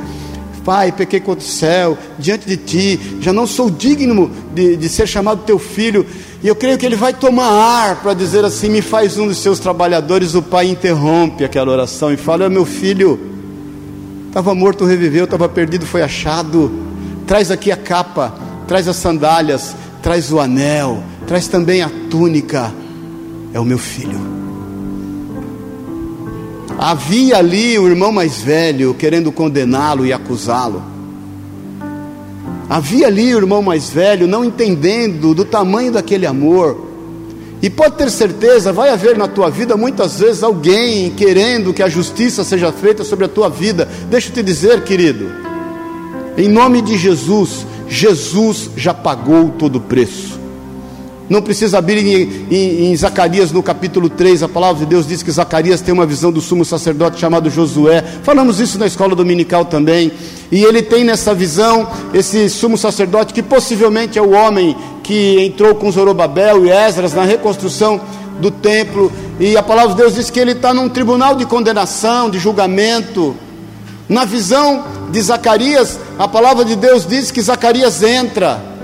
[0.64, 5.07] Pai, pequei contra o céu, diante de ti, já não sou digno de, de ser
[5.07, 6.05] chamado teu filho.
[6.42, 9.38] E eu creio que ele vai tomar ar para dizer assim: me faz um dos
[9.38, 10.35] seus trabalhadores.
[10.35, 13.18] O pai interrompe aquela oração e fala: meu filho,
[14.29, 16.71] estava morto, reviveu, estava perdido, foi achado.
[17.27, 18.35] Traz aqui a capa,
[18.66, 22.73] traz as sandálias, traz o anel, traz também a túnica.
[23.53, 24.38] É o meu filho.
[26.79, 30.81] Havia ali o irmão mais velho querendo condená-lo e acusá-lo.
[32.71, 36.87] Havia ali o irmão mais velho não entendendo do tamanho daquele amor.
[37.61, 41.88] E pode ter certeza, vai haver na tua vida muitas vezes alguém querendo que a
[41.88, 43.88] justiça seja feita sobre a tua vida.
[44.09, 45.33] Deixa eu te dizer, querido,
[46.37, 50.38] em nome de Jesus, Jesus já pagou todo o preço.
[51.29, 55.23] Não precisa abrir em, em, em, Zacarias no capítulo 3, a palavra de Deus diz
[55.23, 58.03] que Zacarias tem uma visão do sumo sacerdote chamado Josué.
[58.23, 60.11] Falamos isso na escola dominical também.
[60.51, 65.75] E ele tem nessa visão esse sumo sacerdote que possivelmente é o homem que entrou
[65.75, 68.01] com Zorobabel e Esdras na reconstrução
[68.41, 69.12] do templo.
[69.38, 73.37] E a palavra de Deus diz que ele está num tribunal de condenação, de julgamento.
[74.09, 78.78] Na visão de Zacarias, a palavra de Deus diz que Zacarias entra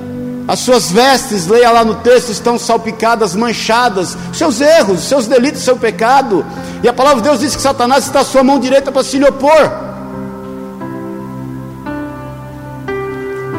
[0.46, 5.76] as suas vestes, leia lá no texto, estão salpicadas, manchadas, seus erros, seus delitos, seu
[5.76, 6.44] pecado.
[6.82, 9.18] E a palavra de Deus diz que Satanás está à sua mão direita para se
[9.18, 9.72] lhe opor.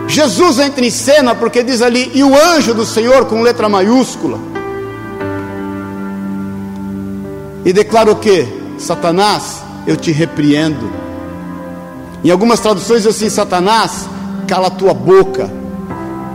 [0.08, 4.38] Jesus entra em cena porque diz ali, e o anjo do Senhor com letra maiúscula.
[7.66, 8.48] E declara o que?
[8.78, 10.92] Satanás, eu te repreendo.
[12.24, 14.08] Em algumas traduções diz assim: Satanás,
[14.48, 15.65] cala a tua boca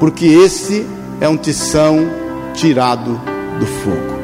[0.01, 0.87] porque esse
[1.21, 1.99] é um tição
[2.55, 3.21] tirado
[3.61, 4.19] do fogo.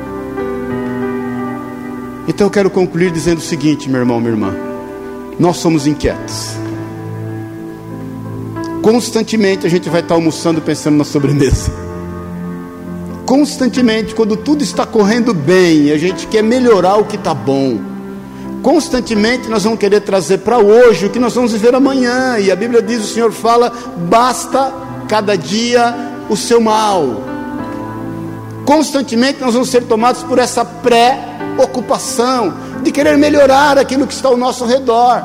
[2.27, 4.57] Então eu quero concluir dizendo o seguinte, meu irmão, minha irmã:
[5.39, 6.57] nós somos inquietos.
[8.83, 11.71] Constantemente a gente vai estar almoçando pensando na sobremesa.
[13.27, 17.79] Constantemente, quando tudo está correndo bem, a gente quer melhorar o que está bom.
[18.63, 22.39] Constantemente nós vamos querer trazer para hoje o que nós vamos viver amanhã.
[22.39, 23.73] E a Bíblia diz: o Senhor fala,
[24.09, 25.95] basta cada dia
[26.29, 27.23] o seu mal.
[28.65, 34.37] Constantemente nós vamos ser tomados por essa pré-ocupação de querer melhorar aquilo que está ao
[34.37, 35.23] nosso redor.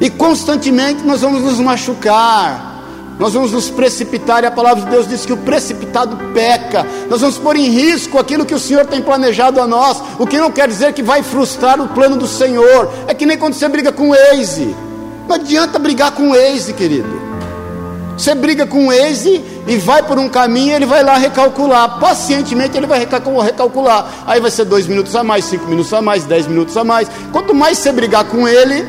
[0.00, 2.82] E constantemente nós vamos nos machucar,
[3.18, 6.84] nós vamos nos precipitar, e a palavra de Deus diz que o precipitado peca.
[7.08, 10.38] Nós vamos pôr em risco aquilo que o Senhor tem planejado a nós, o que
[10.38, 12.90] não quer dizer que vai frustrar o plano do Senhor.
[13.06, 14.74] É que nem quando você briga com o Waze.
[15.28, 17.31] Não adianta brigar com o Waze, querido.
[18.16, 21.98] Você briga com o ex e vai por um caminho, ele vai lá recalcular.
[21.98, 24.24] Pacientemente ele vai recalcular.
[24.26, 27.08] Aí vai ser dois minutos a mais, cinco minutos a mais, dez minutos a mais.
[27.32, 28.86] Quanto mais você brigar com ele,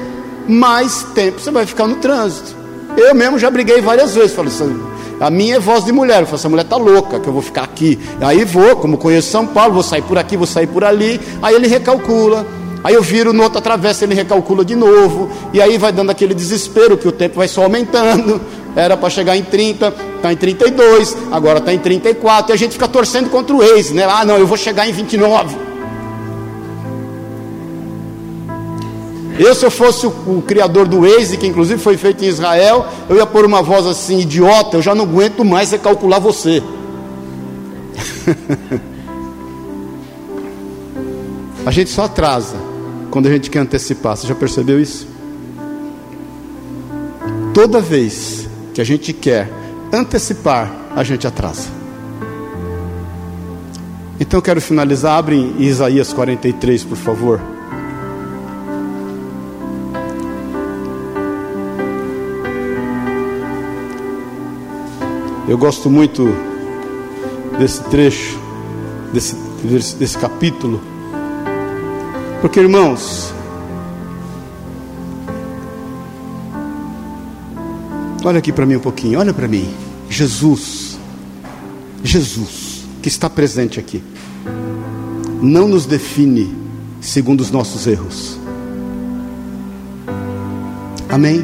[0.47, 2.55] mais tempo você vai ficar no trânsito.
[2.95, 4.33] Eu mesmo já briguei várias vezes.
[4.33, 4.51] Falei,
[5.19, 6.21] a minha é voz de mulher.
[6.21, 7.99] Eu falei, essa mulher tá louca, que eu vou ficar aqui.
[8.21, 11.19] Aí vou, como conheço São Paulo, vou sair por aqui, vou sair por ali.
[11.41, 12.45] Aí ele recalcula.
[12.83, 15.29] Aí eu viro no outra travessa, ele recalcula de novo.
[15.53, 18.41] E aí vai dando aquele desespero que o tempo vai só aumentando
[18.75, 22.71] era para chegar em 30, está em 32, agora está em 34, e a gente
[22.73, 24.05] fica torcendo contra o ex, né?
[24.09, 25.55] Ah, não, eu vou chegar em 29.
[29.37, 32.85] Eu, se eu fosse o, o criador do Waze, que inclusive foi feito em Israel,
[33.09, 36.61] eu ia pôr uma voz assim, idiota, eu já não aguento mais recalcular você.
[41.65, 42.57] A gente só atrasa
[43.09, 44.17] quando a gente quer antecipar.
[44.17, 45.07] Você já percebeu isso?
[47.53, 48.42] Toda vez
[48.73, 49.49] que a gente quer
[49.91, 51.69] antecipar, a gente atrasa.
[54.19, 55.17] Então eu quero finalizar.
[55.17, 57.39] Abre em Isaías 43, por favor.
[65.47, 66.33] Eu gosto muito
[67.59, 68.39] desse trecho,
[69.11, 69.35] desse,
[69.97, 70.81] desse capítulo,
[72.41, 73.33] porque irmãos,
[78.23, 79.67] olha aqui para mim um pouquinho, olha para mim,
[80.09, 80.97] Jesus,
[82.03, 84.01] Jesus, que está presente aqui,
[85.41, 86.55] não nos define
[87.01, 88.39] segundo os nossos erros,
[91.09, 91.43] amém?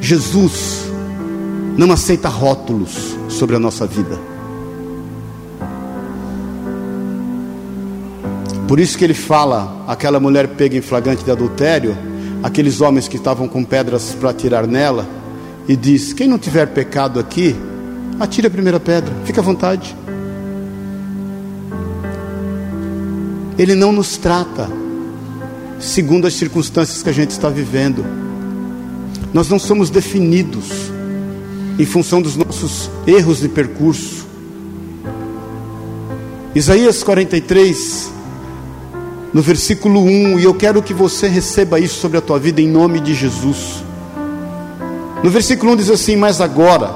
[0.00, 0.86] Jesus
[1.76, 4.18] não aceita rótulos sobre a nossa vida.
[8.66, 11.96] Por isso que ele fala, aquela mulher pega em flagrante de adultério,
[12.42, 15.17] aqueles homens que estavam com pedras para atirar nela,
[15.68, 17.54] e diz: Quem não tiver pecado aqui,
[18.18, 19.94] atire a primeira pedra, fique à vontade.
[23.58, 24.70] Ele não nos trata
[25.78, 28.04] segundo as circunstâncias que a gente está vivendo.
[29.32, 30.68] Nós não somos definidos
[31.78, 34.26] em função dos nossos erros de percurso.
[36.54, 38.10] Isaías 43,
[39.32, 42.68] no versículo 1, e eu quero que você receba isso sobre a tua vida em
[42.68, 43.84] nome de Jesus.
[45.22, 46.94] No versículo 1 diz assim: Mas agora,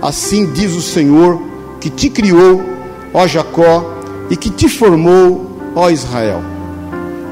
[0.00, 1.40] assim diz o Senhor,
[1.80, 2.62] que te criou,
[3.12, 3.84] ó Jacó,
[4.30, 6.42] e que te formou, ó Israel.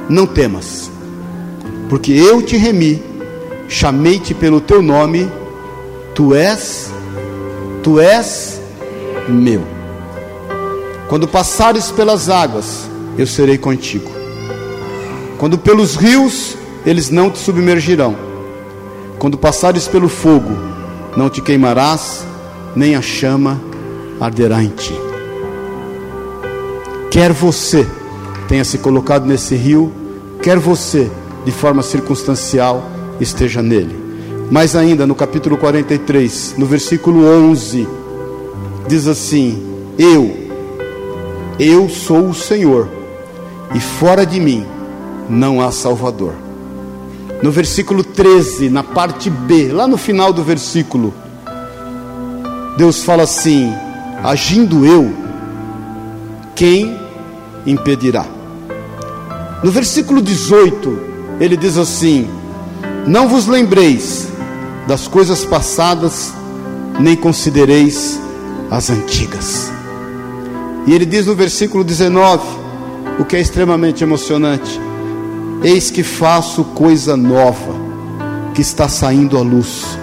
[0.09, 0.91] Não temas,
[1.89, 3.03] porque eu te remi,
[3.69, 5.31] chamei-te pelo teu nome
[6.15, 6.93] Tu és,
[7.83, 8.61] tu és
[9.29, 9.63] meu.
[11.09, 14.09] Quando passares pelas águas, eu serei contigo.
[15.39, 16.57] Quando pelos rios,
[16.87, 18.15] eles não te submergirão.
[19.25, 20.51] Quando passares pelo fogo,
[21.17, 22.27] não te queimarás,
[22.77, 23.59] nem a chama
[24.21, 24.93] arderá em ti.
[27.11, 27.87] Quer você
[28.49, 29.91] tenha se colocado nesse rio,
[30.43, 31.11] quer você,
[31.43, 32.85] de forma circunstancial,
[33.19, 33.97] esteja nele.
[34.51, 37.89] Mais ainda, no capítulo 43, no versículo 11,
[38.87, 39.59] diz assim:
[39.99, 40.37] Eu,
[41.59, 42.91] eu sou o Senhor,
[43.75, 44.67] e fora de mim
[45.31, 46.44] não há Salvador.
[47.45, 51.13] No versículo 13, na parte B, lá no final do versículo,
[52.79, 53.71] Deus fala assim:
[54.23, 55.15] Agindo eu,
[56.55, 56.99] quem
[57.67, 58.25] impedirá?
[59.63, 60.99] No versículo 18,
[61.39, 62.27] ele diz assim:
[63.07, 64.27] Não vos lembreis
[64.89, 66.33] das coisas passadas,
[66.99, 68.19] nem considereis
[68.71, 69.71] as antigas.
[70.87, 72.43] E ele diz no versículo 19,
[73.19, 74.81] o que é extremamente emocionante:
[75.65, 77.75] Eis que faço coisa nova,
[78.55, 79.99] que está saindo à luz.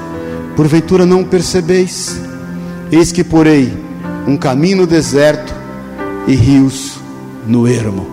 [0.56, 2.20] Porventura não percebeis?
[2.92, 3.72] Eis que porei
[4.28, 5.54] um caminho no deserto
[6.28, 6.98] e rios
[7.46, 8.08] no ermo.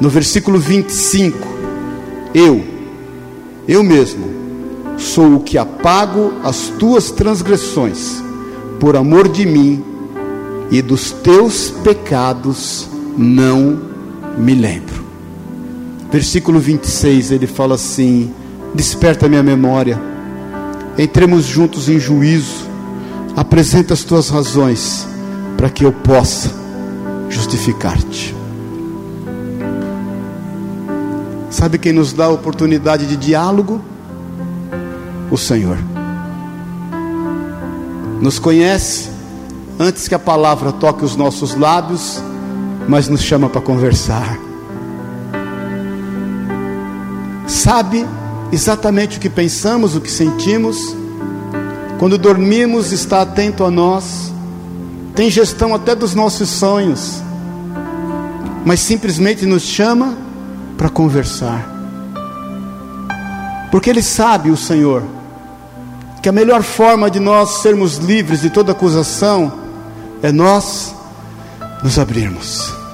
[0.00, 1.38] No versículo 25,
[2.34, 2.64] eu,
[3.68, 4.26] eu mesmo,
[4.98, 8.20] sou o que apago as tuas transgressões,
[8.80, 9.84] por amor de mim,
[10.68, 13.78] e dos teus pecados não
[14.36, 15.05] me lembro.
[16.16, 18.32] Versículo 26 ele fala assim:
[18.74, 20.00] Desperta minha memória,
[20.96, 22.66] entremos juntos em juízo,
[23.36, 25.06] apresenta as tuas razões,
[25.58, 26.50] para que eu possa
[27.28, 28.34] justificar-te.
[31.50, 33.84] Sabe quem nos dá a oportunidade de diálogo?
[35.30, 35.76] o Senhor.
[38.22, 39.10] Nos conhece
[39.78, 42.22] antes que a palavra toque os nossos lábios,
[42.88, 44.45] mas nos chama para conversar.
[47.46, 48.06] Sabe
[48.52, 50.96] exatamente o que pensamos, o que sentimos.
[51.98, 54.32] Quando dormimos, está atento a nós.
[55.14, 57.22] Tem gestão até dos nossos sonhos.
[58.64, 60.16] Mas simplesmente nos chama
[60.76, 61.72] para conversar.
[63.70, 65.02] Porque Ele sabe, o Senhor,
[66.22, 69.52] que a melhor forma de nós sermos livres de toda acusação
[70.22, 70.94] é nós
[71.82, 72.85] nos abrirmos.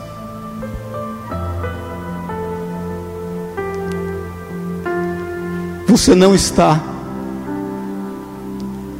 [5.92, 6.82] Você não está,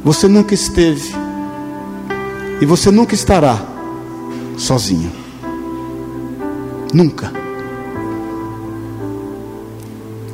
[0.03, 1.11] você nunca esteve,
[2.61, 3.59] e você nunca estará
[4.59, 5.11] sozinho.
[6.93, 7.33] Nunca.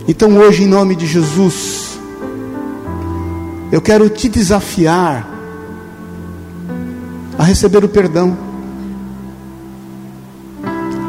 [0.05, 1.97] Então, hoje, em nome de Jesus,
[3.71, 5.25] eu quero te desafiar
[7.37, 8.37] a receber o perdão,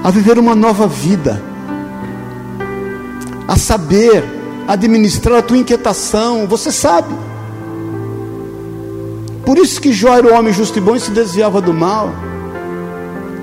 [0.05, 1.43] a viver uma nova vida
[3.49, 4.40] a saber
[4.71, 7.13] administrar a tua inquietação, você sabe.
[9.45, 12.15] Por isso que Jó era o homem justo e bom e se desviava do mal.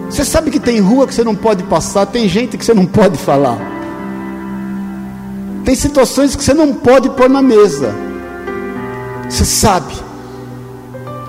[0.10, 2.86] Você sabe que tem rua que você não pode passar, tem gente que você não
[2.86, 3.58] pode falar.
[5.66, 7.94] Tem situações que você não pode pôr na mesa.
[9.30, 9.94] Você sabe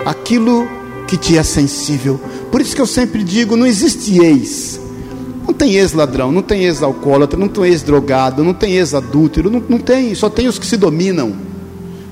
[0.05, 0.65] aquilo
[1.07, 2.21] que te é sensível.
[2.49, 4.79] Por isso que eu sempre digo: não existe ex.
[5.49, 10.13] Não tem ex-ladrão, não tem ex-alcoólatra, não tem ex-drogado, não tem ex-adúltero, não, não tem,
[10.13, 11.33] só tem os que se dominam,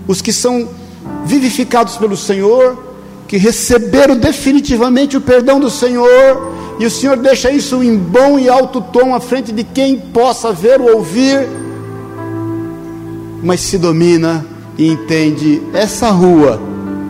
[0.08, 0.68] os que são
[1.24, 2.76] vivificados pelo Senhor,
[3.28, 8.50] que receberam definitivamente o perdão do Senhor, e o Senhor deixa isso em bom e
[8.50, 11.48] alto tom à frente de quem possa ver ou ouvir,
[13.44, 14.44] mas se domina
[14.80, 16.60] e entende: essa rua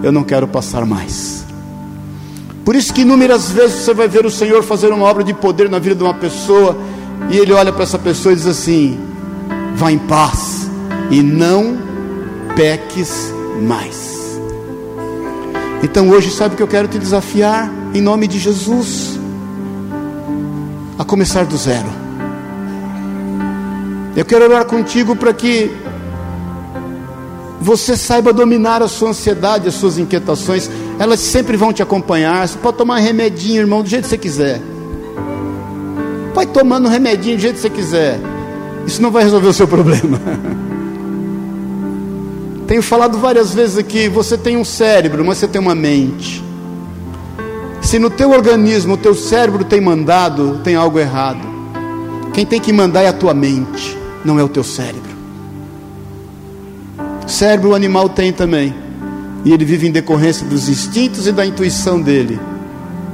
[0.04, 1.47] eu não quero passar mais.
[2.68, 5.70] Por isso que inúmeras vezes você vai ver o Senhor fazer uma obra de poder
[5.70, 6.78] na vida de uma pessoa,
[7.32, 9.00] e ele olha para essa pessoa e diz assim:
[9.74, 10.70] vá em paz
[11.10, 11.78] e não
[12.58, 14.38] peques mais.
[15.82, 17.72] Então hoje, sabe que eu quero te desafiar?
[17.94, 19.18] Em nome de Jesus,
[21.00, 21.88] a começar do zero.
[24.14, 25.72] Eu quero orar contigo para que
[27.60, 32.48] você saiba dominar a sua ansiedade, as suas inquietações, elas sempre vão te acompanhar.
[32.48, 34.62] Você pode tomar remedinho, irmão, do jeito que você quiser.
[36.34, 38.20] Vai tomando remedinho do jeito que você quiser.
[38.86, 40.20] Isso não vai resolver o seu problema.
[42.68, 46.44] Tenho falado várias vezes aqui, você tem um cérebro, mas você tem uma mente.
[47.82, 51.40] Se no teu organismo o teu cérebro tem mandado, tem algo errado.
[52.34, 55.07] Quem tem que mandar é a tua mente, não é o teu cérebro.
[57.28, 58.74] Cérebro o animal tem também.
[59.44, 62.40] E ele vive em decorrência dos instintos e da intuição dele.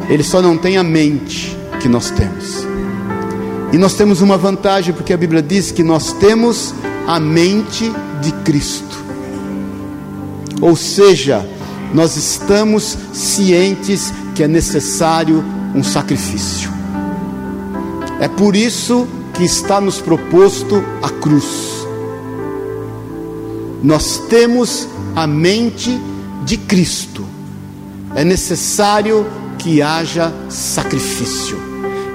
[0.10, 2.66] Ele só não tem a mente que nós temos.
[3.72, 6.74] E nós temos uma vantagem, porque a Bíblia diz que nós temos
[7.08, 7.92] a mente
[8.22, 9.04] de Cristo.
[10.62, 11.46] Ou seja,
[11.94, 15.44] nós estamos cientes que é necessário
[15.76, 16.72] um sacrifício.
[18.20, 21.83] É por isso que está nos proposto a cruz.
[23.84, 26.00] Nós temos a mente
[26.46, 27.26] de Cristo.
[28.16, 29.28] É necessário
[29.60, 31.58] que haja sacrifício.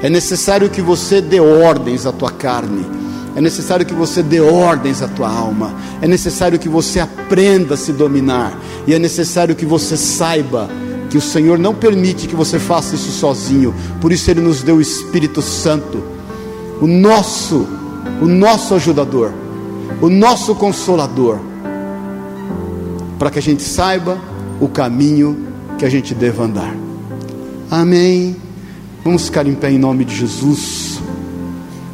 [0.02, 2.98] É necessário que você dê ordens à tua carne
[3.38, 5.72] é necessário que você dê ordens à tua alma.
[6.02, 8.58] É necessário que você aprenda a se dominar.
[8.84, 10.68] E é necessário que você saiba
[11.08, 13.72] que o Senhor não permite que você faça isso sozinho.
[14.00, 16.02] Por isso ele nos deu o Espírito Santo,
[16.80, 17.64] o nosso,
[18.20, 19.32] o nosso ajudador,
[20.02, 21.38] o nosso consolador,
[23.18, 24.18] para que a gente saiba
[24.60, 25.48] o caminho
[25.78, 26.74] que a gente deva andar.
[27.70, 28.36] Amém.
[29.04, 31.00] Vamos ficar em pé em nome de Jesus.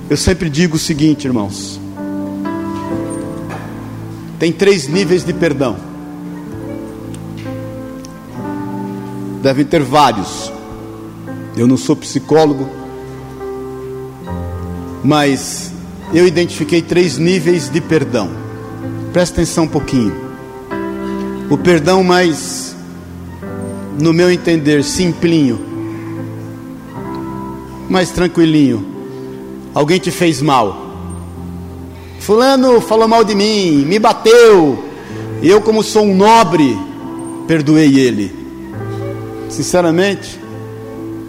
[0.08, 1.80] Eu sempre digo o seguinte, irmãos:
[4.38, 5.76] tem três níveis de perdão.
[9.42, 10.52] Devem ter vários.
[11.56, 12.68] Eu não sou psicólogo,
[15.04, 15.72] mas
[16.12, 18.30] eu identifiquei três níveis de perdão.
[19.12, 20.23] Presta atenção um pouquinho.
[21.54, 22.74] O perdão mais,
[24.00, 25.60] no meu entender, simplinho,
[27.88, 28.84] mais tranquilinho
[29.72, 30.76] alguém te fez mal.
[32.18, 34.84] Fulano falou mal de mim, me bateu.
[35.40, 36.76] Eu, como sou um nobre,
[37.46, 38.34] perdoei ele.
[39.48, 40.40] Sinceramente,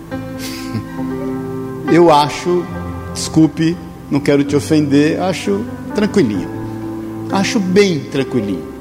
[1.93, 2.65] eu acho,
[3.13, 3.78] desculpe,
[4.09, 5.63] não quero te ofender, acho
[5.93, 6.49] tranquilinho.
[7.32, 8.74] Acho bem tranquilinho.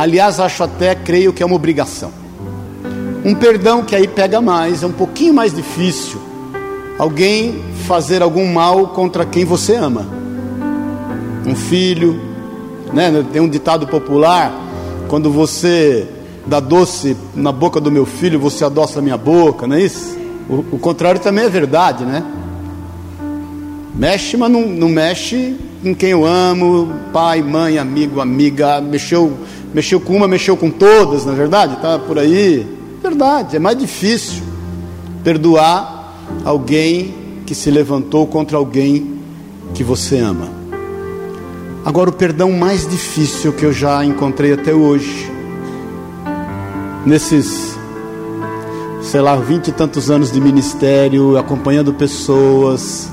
[0.00, 2.10] Aliás, acho até, creio que é uma obrigação.
[3.22, 6.18] Um perdão que aí pega mais, é um pouquinho mais difícil.
[6.98, 10.06] Alguém fazer algum mal contra quem você ama.
[11.46, 12.18] Um filho,
[12.94, 13.22] né?
[13.30, 14.50] Tem um ditado popular:
[15.06, 16.08] quando você
[16.46, 20.16] dá doce na boca do meu filho, você adoça a minha boca, não é isso?
[20.48, 22.24] O, o contrário também é verdade, né?
[23.94, 29.32] Mexe, mas não, não mexe com quem eu amo, pai, mãe, amigo, amiga, mexeu,
[29.74, 31.76] mexeu com uma, mexeu com todas, na é verdade?
[31.76, 32.66] Tá por aí.
[33.02, 34.42] Verdade, é mais difícil
[35.24, 36.14] perdoar
[36.44, 37.14] alguém
[37.46, 39.18] que se levantou contra alguém
[39.74, 40.48] que você ama.
[41.84, 45.30] Agora, o perdão mais difícil que eu já encontrei até hoje,
[47.06, 47.76] nesses,
[49.00, 53.08] sei lá, vinte e tantos anos de ministério, acompanhando pessoas,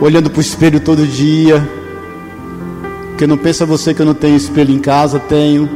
[0.00, 1.66] olhando para o espelho todo dia,
[3.16, 5.66] porque não pensa você que eu não tenho espelho em casa, tenho.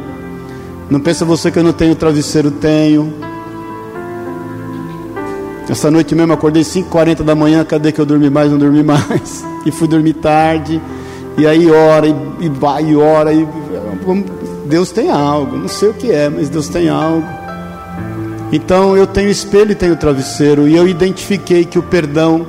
[0.90, 3.14] Não pensa você que eu não tenho travesseiro, tenho.
[5.66, 8.50] Essa noite mesmo acordei 5h40 da manhã, cadê que eu dormi mais?
[8.50, 9.42] Não dormi mais.
[9.64, 10.80] E fui dormir tarde.
[11.38, 13.46] E aí ora e, e vai e ora e
[14.66, 17.26] Deus tem algo, não sei o que é, mas Deus tem algo.
[18.52, 22.46] Então eu tenho espelho e tenho travesseiro e eu identifiquei que o perdão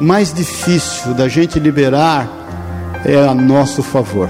[0.00, 2.43] mais difícil da gente liberar
[3.04, 4.28] é a nosso favor.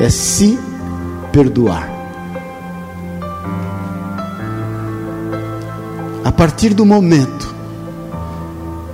[0.00, 0.58] É se
[1.32, 1.88] perdoar.
[6.24, 7.54] A partir do momento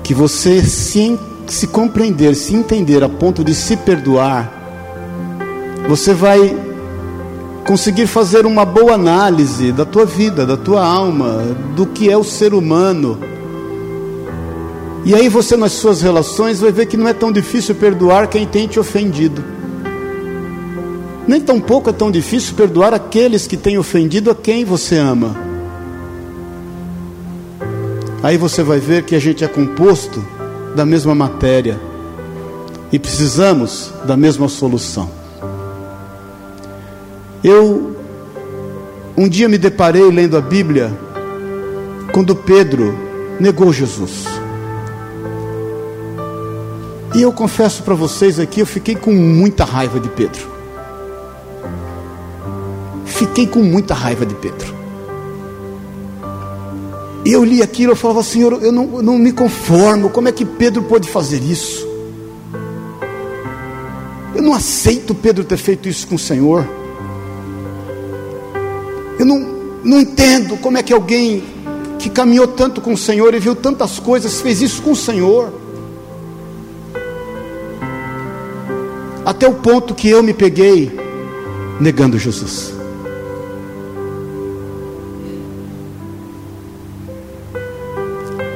[0.03, 4.53] que você se, se compreender, se entender a ponto de se perdoar,
[5.89, 6.57] você vai
[7.66, 11.43] conseguir fazer uma boa análise da tua vida, da tua alma,
[11.74, 13.18] do que é o ser humano.
[15.07, 18.44] E aí você nas suas relações vai ver que não é tão difícil perdoar quem
[18.44, 19.44] tem te ofendido.
[21.28, 25.36] Nem tão pouco é tão difícil perdoar aqueles que têm ofendido a quem você ama.
[28.20, 30.24] Aí você vai ver que a gente é composto
[30.74, 31.80] da mesma matéria
[32.90, 35.09] e precisamos da mesma solução.
[37.44, 37.94] Eu
[39.16, 40.92] um dia me deparei lendo a Bíblia
[42.12, 42.92] quando Pedro
[43.38, 44.45] negou Jesus.
[47.17, 50.51] E eu confesso para vocês aqui, eu fiquei com muita raiva de Pedro.
[53.07, 54.75] Fiquei com muita raiva de Pedro.
[57.25, 60.33] E eu li aquilo, eu falava, Senhor, eu não, eu não me conformo, como é
[60.33, 61.89] que Pedro pode fazer isso?
[64.35, 66.69] Eu não aceito Pedro ter feito isso com o Senhor.
[69.19, 69.41] Eu não,
[69.83, 71.43] não entendo como é que alguém
[71.99, 75.51] que caminhou tanto com o Senhor e viu tantas coisas fez isso com o Senhor.
[79.27, 80.89] Até o ponto que eu me peguei
[81.81, 82.72] negando Jesus.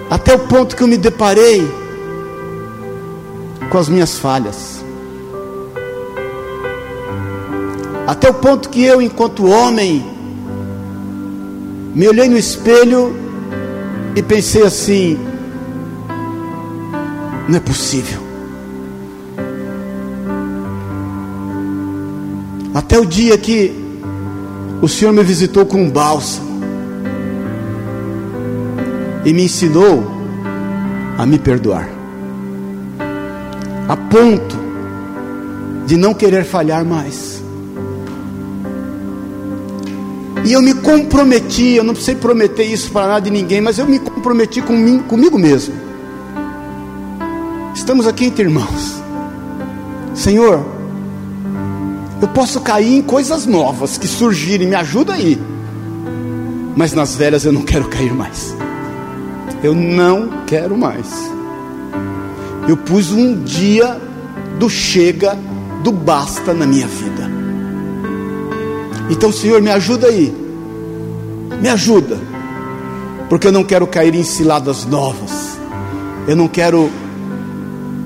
[0.09, 1.69] Até o ponto que eu me deparei
[3.69, 4.85] com as minhas falhas.
[8.07, 10.07] Até o ponto que eu, enquanto homem,
[11.97, 13.13] me olhei no espelho
[14.15, 15.19] e pensei assim:
[17.49, 18.30] não é possível.
[22.75, 23.75] Até o dia que
[24.81, 26.49] o Senhor me visitou com um bálsamo
[29.25, 30.05] e me ensinou
[31.19, 31.89] a me perdoar,
[33.89, 34.57] a ponto
[35.87, 37.43] de não querer falhar mais.
[40.45, 43.87] E eu me comprometi, eu não precisei prometer isso para nada de ninguém, mas eu
[43.87, 45.75] me comprometi com mim, comigo mesmo.
[47.75, 49.03] Estamos aqui entre irmãos.
[50.15, 50.65] Senhor,
[52.21, 55.41] eu posso cair em coisas novas que surgirem, me ajuda aí.
[56.77, 58.55] Mas nas velhas eu não quero cair mais.
[59.63, 61.07] Eu não quero mais.
[62.69, 64.01] Eu pus um dia
[64.59, 65.37] do chega,
[65.83, 67.31] do basta na minha vida.
[69.11, 70.33] Então, Senhor, me ajuda aí.
[71.61, 72.19] Me ajuda.
[73.29, 75.59] Porque eu não quero cair em ciladas novas.
[76.29, 76.91] Eu não quero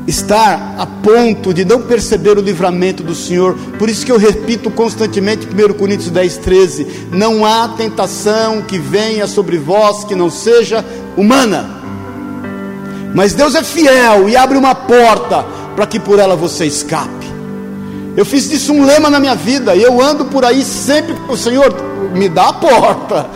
[0.07, 3.55] estar a ponto de não perceber o livramento do Senhor.
[3.79, 9.27] Por isso que eu repito constantemente 1 Coríntios 10, 13: Não há tentação que venha
[9.27, 10.85] sobre vós que não seja
[11.17, 11.83] humana.
[13.15, 15.45] Mas Deus é fiel e abre uma porta
[15.77, 17.25] para que por ela você escape.
[18.17, 21.37] Eu fiz disso um lema na minha vida, e eu ando por aí sempre, o
[21.37, 21.75] Senhor
[22.13, 23.27] me dá a porta,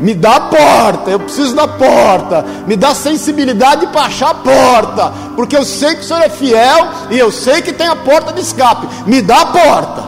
[0.00, 5.12] me dá a porta, eu preciso da porta, me dá sensibilidade para achar a porta,
[5.36, 8.32] porque eu sei que o Senhor é fiel e eu sei que tem a porta
[8.32, 10.04] de escape, me dá a porta,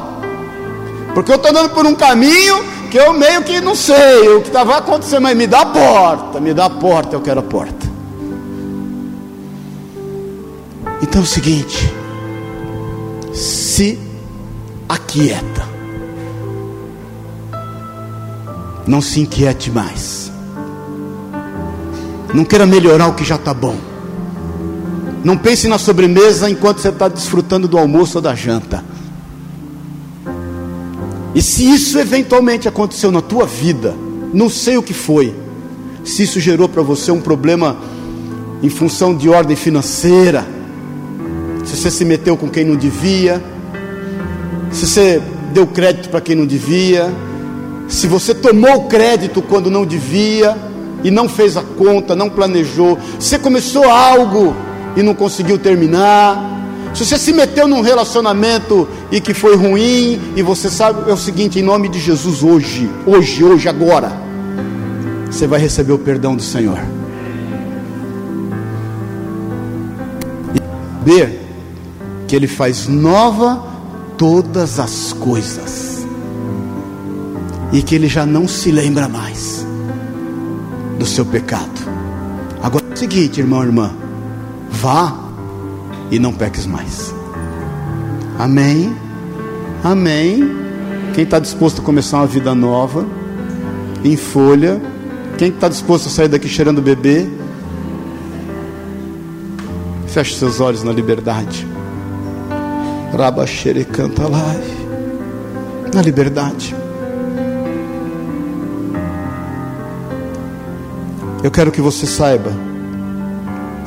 [1.14, 4.50] porque eu estou andando por um caminho que eu meio que não sei o que
[4.50, 7.86] vai acontecer, mas me dá a porta, me dá a porta, eu quero a porta.
[11.02, 11.92] Então é o seguinte,
[13.32, 13.98] se
[14.88, 15.75] aquieta,
[18.86, 20.30] não se inquiete mais,
[22.32, 23.76] não queira melhorar o que já está bom.
[25.24, 28.84] Não pense na sobremesa enquanto você está desfrutando do almoço ou da janta.
[31.34, 33.94] E se isso eventualmente aconteceu na tua vida,
[34.32, 35.34] não sei o que foi,
[36.04, 37.76] se isso gerou para você um problema
[38.62, 40.46] em função de ordem financeira,
[41.64, 43.42] se você se meteu com quem não devia,
[44.70, 45.20] se você
[45.52, 47.12] deu crédito para quem não devia,
[47.88, 50.56] se você tomou crédito quando não devia
[51.04, 54.54] e não fez a conta, não planejou, você começou algo
[54.96, 56.56] e não conseguiu terminar,
[56.94, 61.16] se você se meteu num relacionamento e que foi ruim, e você sabe, é o
[61.16, 64.12] seguinte, em nome de Jesus, hoje, hoje, hoje, agora,
[65.30, 66.78] você vai receber o perdão do Senhor.
[71.06, 71.46] E
[72.26, 73.62] que Ele faz nova
[74.16, 75.95] todas as coisas
[77.76, 79.66] e que Ele já não se lembra mais
[80.98, 81.78] do seu pecado.
[82.62, 83.94] Agora é o seguinte, irmão irmã,
[84.70, 85.14] vá
[86.10, 87.14] e não peques mais.
[88.38, 88.96] Amém.
[89.84, 90.56] Amém.
[91.14, 93.06] Quem está disposto a começar uma vida nova,
[94.02, 94.80] em folha?
[95.36, 97.28] Quem está disposto a sair daqui cheirando bebê?
[100.06, 101.66] Feche seus olhos na liberdade.
[103.14, 104.56] Rabaxere canta lá.
[105.92, 106.74] Na liberdade.
[111.46, 112.50] Eu quero que você saiba,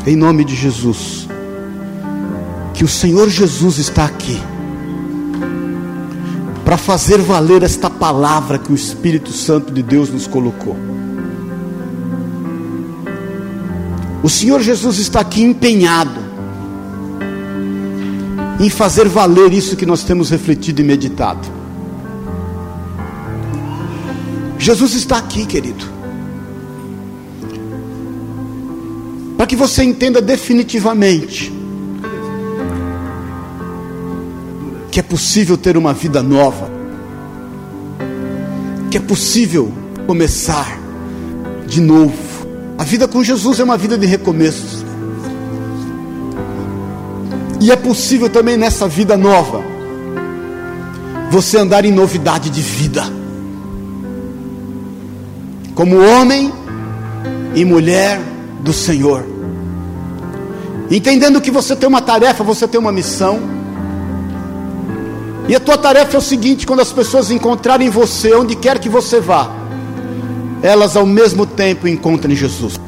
[0.08, 1.28] em nome de Jesus,
[2.74, 4.42] que o Senhor Jesus está aqui
[6.64, 10.78] para fazer valer esta palavra que o Espírito Santo de Deus nos colocou.
[14.24, 16.18] O Senhor Jesus está aqui empenhado
[18.58, 21.46] em fazer valer isso que nós temos refletido e meditado.
[24.58, 25.99] Jesus está aqui, querido,
[29.50, 31.52] que você entenda definitivamente
[34.92, 36.70] que é possível ter uma vida nova,
[38.92, 39.74] que é possível
[40.06, 40.80] começar
[41.66, 42.14] de novo.
[42.78, 44.86] A vida com Jesus é uma vida de recomeços.
[47.60, 49.64] E é possível também nessa vida nova
[51.32, 53.04] você andar em novidade de vida.
[55.74, 56.54] Como homem
[57.56, 58.22] e mulher
[58.62, 59.39] do Senhor.
[60.90, 63.60] Entendendo que você tem uma tarefa, você tem uma missão
[65.50, 68.88] e a tua tarefa é o seguinte: quando as pessoas encontrarem você, onde quer que
[68.88, 69.52] você vá,
[70.62, 72.80] elas ao mesmo tempo encontrem Jesus.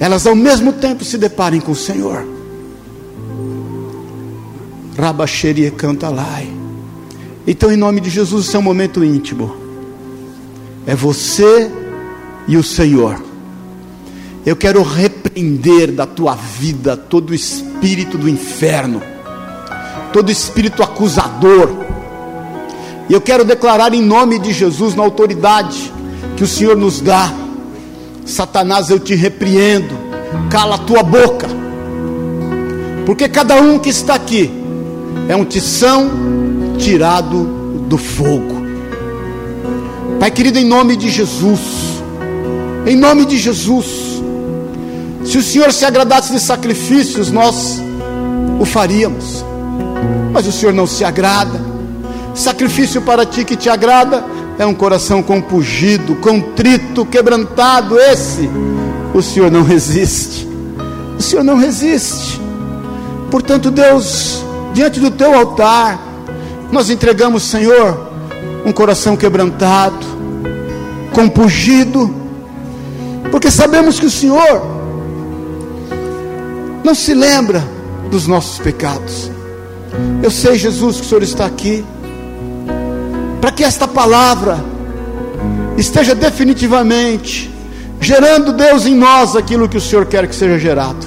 [0.00, 2.26] Elas ao mesmo tempo se deparem com o Senhor.
[4.98, 6.42] Rabaxeria canta lá.
[7.46, 9.54] Então, em nome de Jesus, esse é um momento íntimo.
[10.86, 11.70] É você
[12.48, 13.22] e o Senhor.
[14.46, 14.82] Eu quero
[15.36, 19.02] repreender da tua vida todo espírito do inferno
[20.16, 21.68] todo espírito acusador.
[23.06, 25.92] E eu quero declarar em nome de Jesus, na autoridade
[26.38, 27.30] que o Senhor nos dá,
[28.24, 29.94] Satanás, eu te repreendo,
[30.50, 31.46] cala a tua boca,
[33.04, 34.50] porque cada um que está aqui
[35.28, 36.10] é um tição
[36.78, 37.44] tirado
[37.86, 38.56] do fogo.
[40.18, 41.60] Pai querido, em nome de Jesus,
[42.86, 44.15] em nome de Jesus,
[45.26, 47.82] se o Senhor se agradasse de sacrifícios, nós
[48.58, 49.44] o faríamos
[50.36, 51.58] mas o Senhor não se agrada.
[52.34, 54.22] Sacrifício para ti que te agrada
[54.58, 57.98] é um coração compungido, contrito, quebrantado.
[57.98, 58.46] Esse
[59.14, 60.46] o Senhor não resiste.
[61.18, 62.38] O Senhor não resiste.
[63.30, 65.98] Portanto, Deus, diante do teu altar,
[66.70, 68.10] nós entregamos, Senhor,
[68.66, 70.04] um coração quebrantado,
[71.14, 72.14] compungido,
[73.30, 74.75] porque sabemos que o Senhor
[76.86, 77.64] não se lembra
[78.12, 79.28] dos nossos pecados.
[80.22, 81.84] Eu sei, Jesus, que o Senhor está aqui,
[83.40, 84.64] para que esta palavra
[85.76, 87.52] esteja definitivamente
[88.00, 91.04] gerando, Deus, em nós aquilo que o Senhor quer que seja gerado.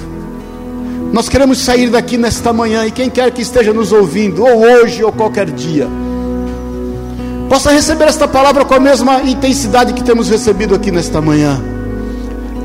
[1.14, 5.02] Nós queremos sair daqui nesta manhã, e quem quer que esteja nos ouvindo, ou hoje
[5.02, 5.88] ou qualquer dia,
[7.48, 11.58] possa receber esta palavra com a mesma intensidade que temos recebido aqui nesta manhã.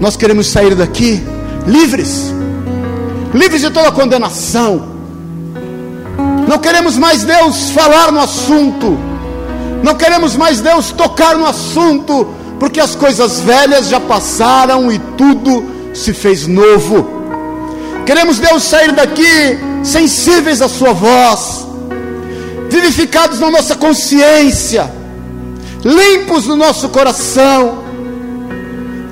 [0.02, 1.24] Nós queremos sair daqui
[1.66, 2.34] livres,
[3.36, 4.96] livres de toda condenação
[6.48, 8.98] não queremos mais Deus falar no assunto.
[9.84, 12.28] Não queremos mais Deus tocar no assunto,
[12.60, 17.08] porque as coisas velhas já passaram e tudo se fez novo.
[18.06, 21.68] Queremos Deus sair daqui sensíveis à Sua voz,
[22.70, 24.92] vivificados na nossa consciência,
[25.84, 27.85] limpos no nosso coração.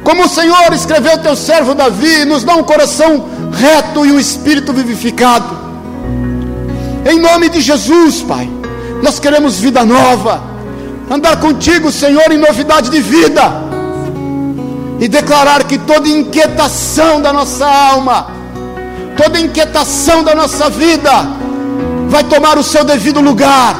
[0.03, 4.73] Como o Senhor escreveu teu servo Davi, nos dá um coração reto e um espírito
[4.73, 5.63] vivificado.
[7.09, 8.49] Em nome de Jesus, Pai,
[9.01, 10.41] nós queremos vida nova,
[11.09, 13.41] andar contigo, Senhor, em novidade de vida,
[14.99, 18.27] e declarar que toda inquietação da nossa alma,
[19.17, 21.11] toda inquietação da nossa vida,
[22.07, 23.75] vai tomar o seu devido lugar.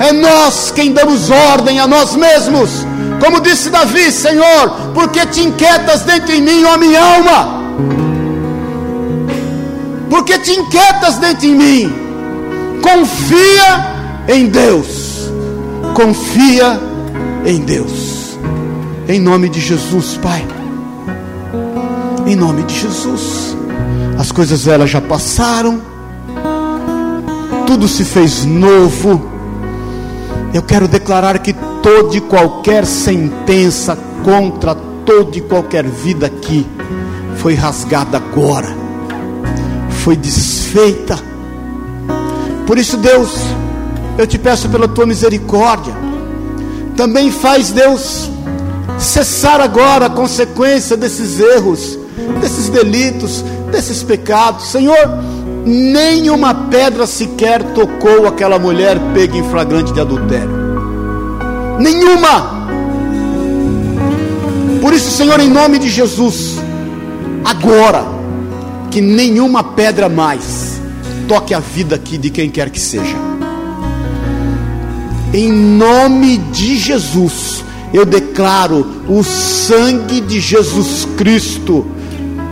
[0.00, 2.84] É nós quem damos ordem a nós mesmos,
[3.20, 7.60] como disse Davi, Senhor, porque te inquietas dentro de mim, ó minha alma?
[10.08, 11.92] Porque te inquietas dentro de mim?
[12.82, 15.30] Confia em Deus.
[15.94, 16.80] Confia
[17.44, 18.38] em Deus.
[19.06, 20.46] Em nome de Jesus, Pai.
[22.26, 23.56] Em nome de Jesus.
[24.18, 25.80] As coisas velhas já passaram,
[27.66, 29.30] tudo se fez novo.
[30.52, 36.66] Eu quero declarar que toda e qualquer sentença contra toda e qualquer vida aqui
[37.36, 38.68] foi rasgada agora,
[39.90, 41.18] foi desfeita.
[42.66, 43.34] Por isso, Deus,
[44.18, 45.94] eu te peço pela tua misericórdia,
[46.96, 48.30] também faz, Deus,
[48.98, 51.98] cessar agora a consequência desses erros,
[52.40, 54.66] desses delitos, desses pecados.
[54.66, 55.08] Senhor,
[55.64, 60.69] nenhuma pedra sequer tocou aquela mulher pega em flagrante de adultério.
[61.80, 62.68] Nenhuma.
[64.82, 66.58] Por isso, Senhor, em nome de Jesus,
[67.44, 68.04] agora,
[68.90, 70.80] que nenhuma pedra mais
[71.26, 73.16] toque a vida aqui de quem quer que seja.
[75.32, 77.64] Em nome de Jesus,
[77.94, 81.86] eu declaro o sangue de Jesus Cristo,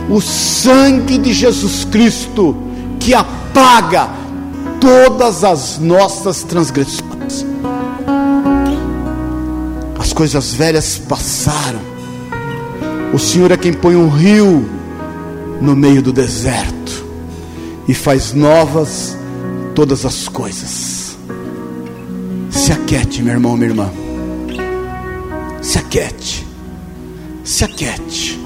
[0.09, 2.55] o sangue de Jesus Cristo
[2.99, 4.09] que apaga
[4.79, 7.08] todas as nossas transgressões.
[10.19, 11.79] Coisas velhas passaram.
[13.13, 14.69] O Senhor é quem põe um rio
[15.61, 17.05] no meio do deserto
[17.87, 19.17] e faz novas
[19.73, 21.17] todas as coisas.
[22.51, 23.89] Se aquete, meu irmão, minha irmã.
[25.61, 26.45] Se aquete.
[27.45, 28.38] Se aquete.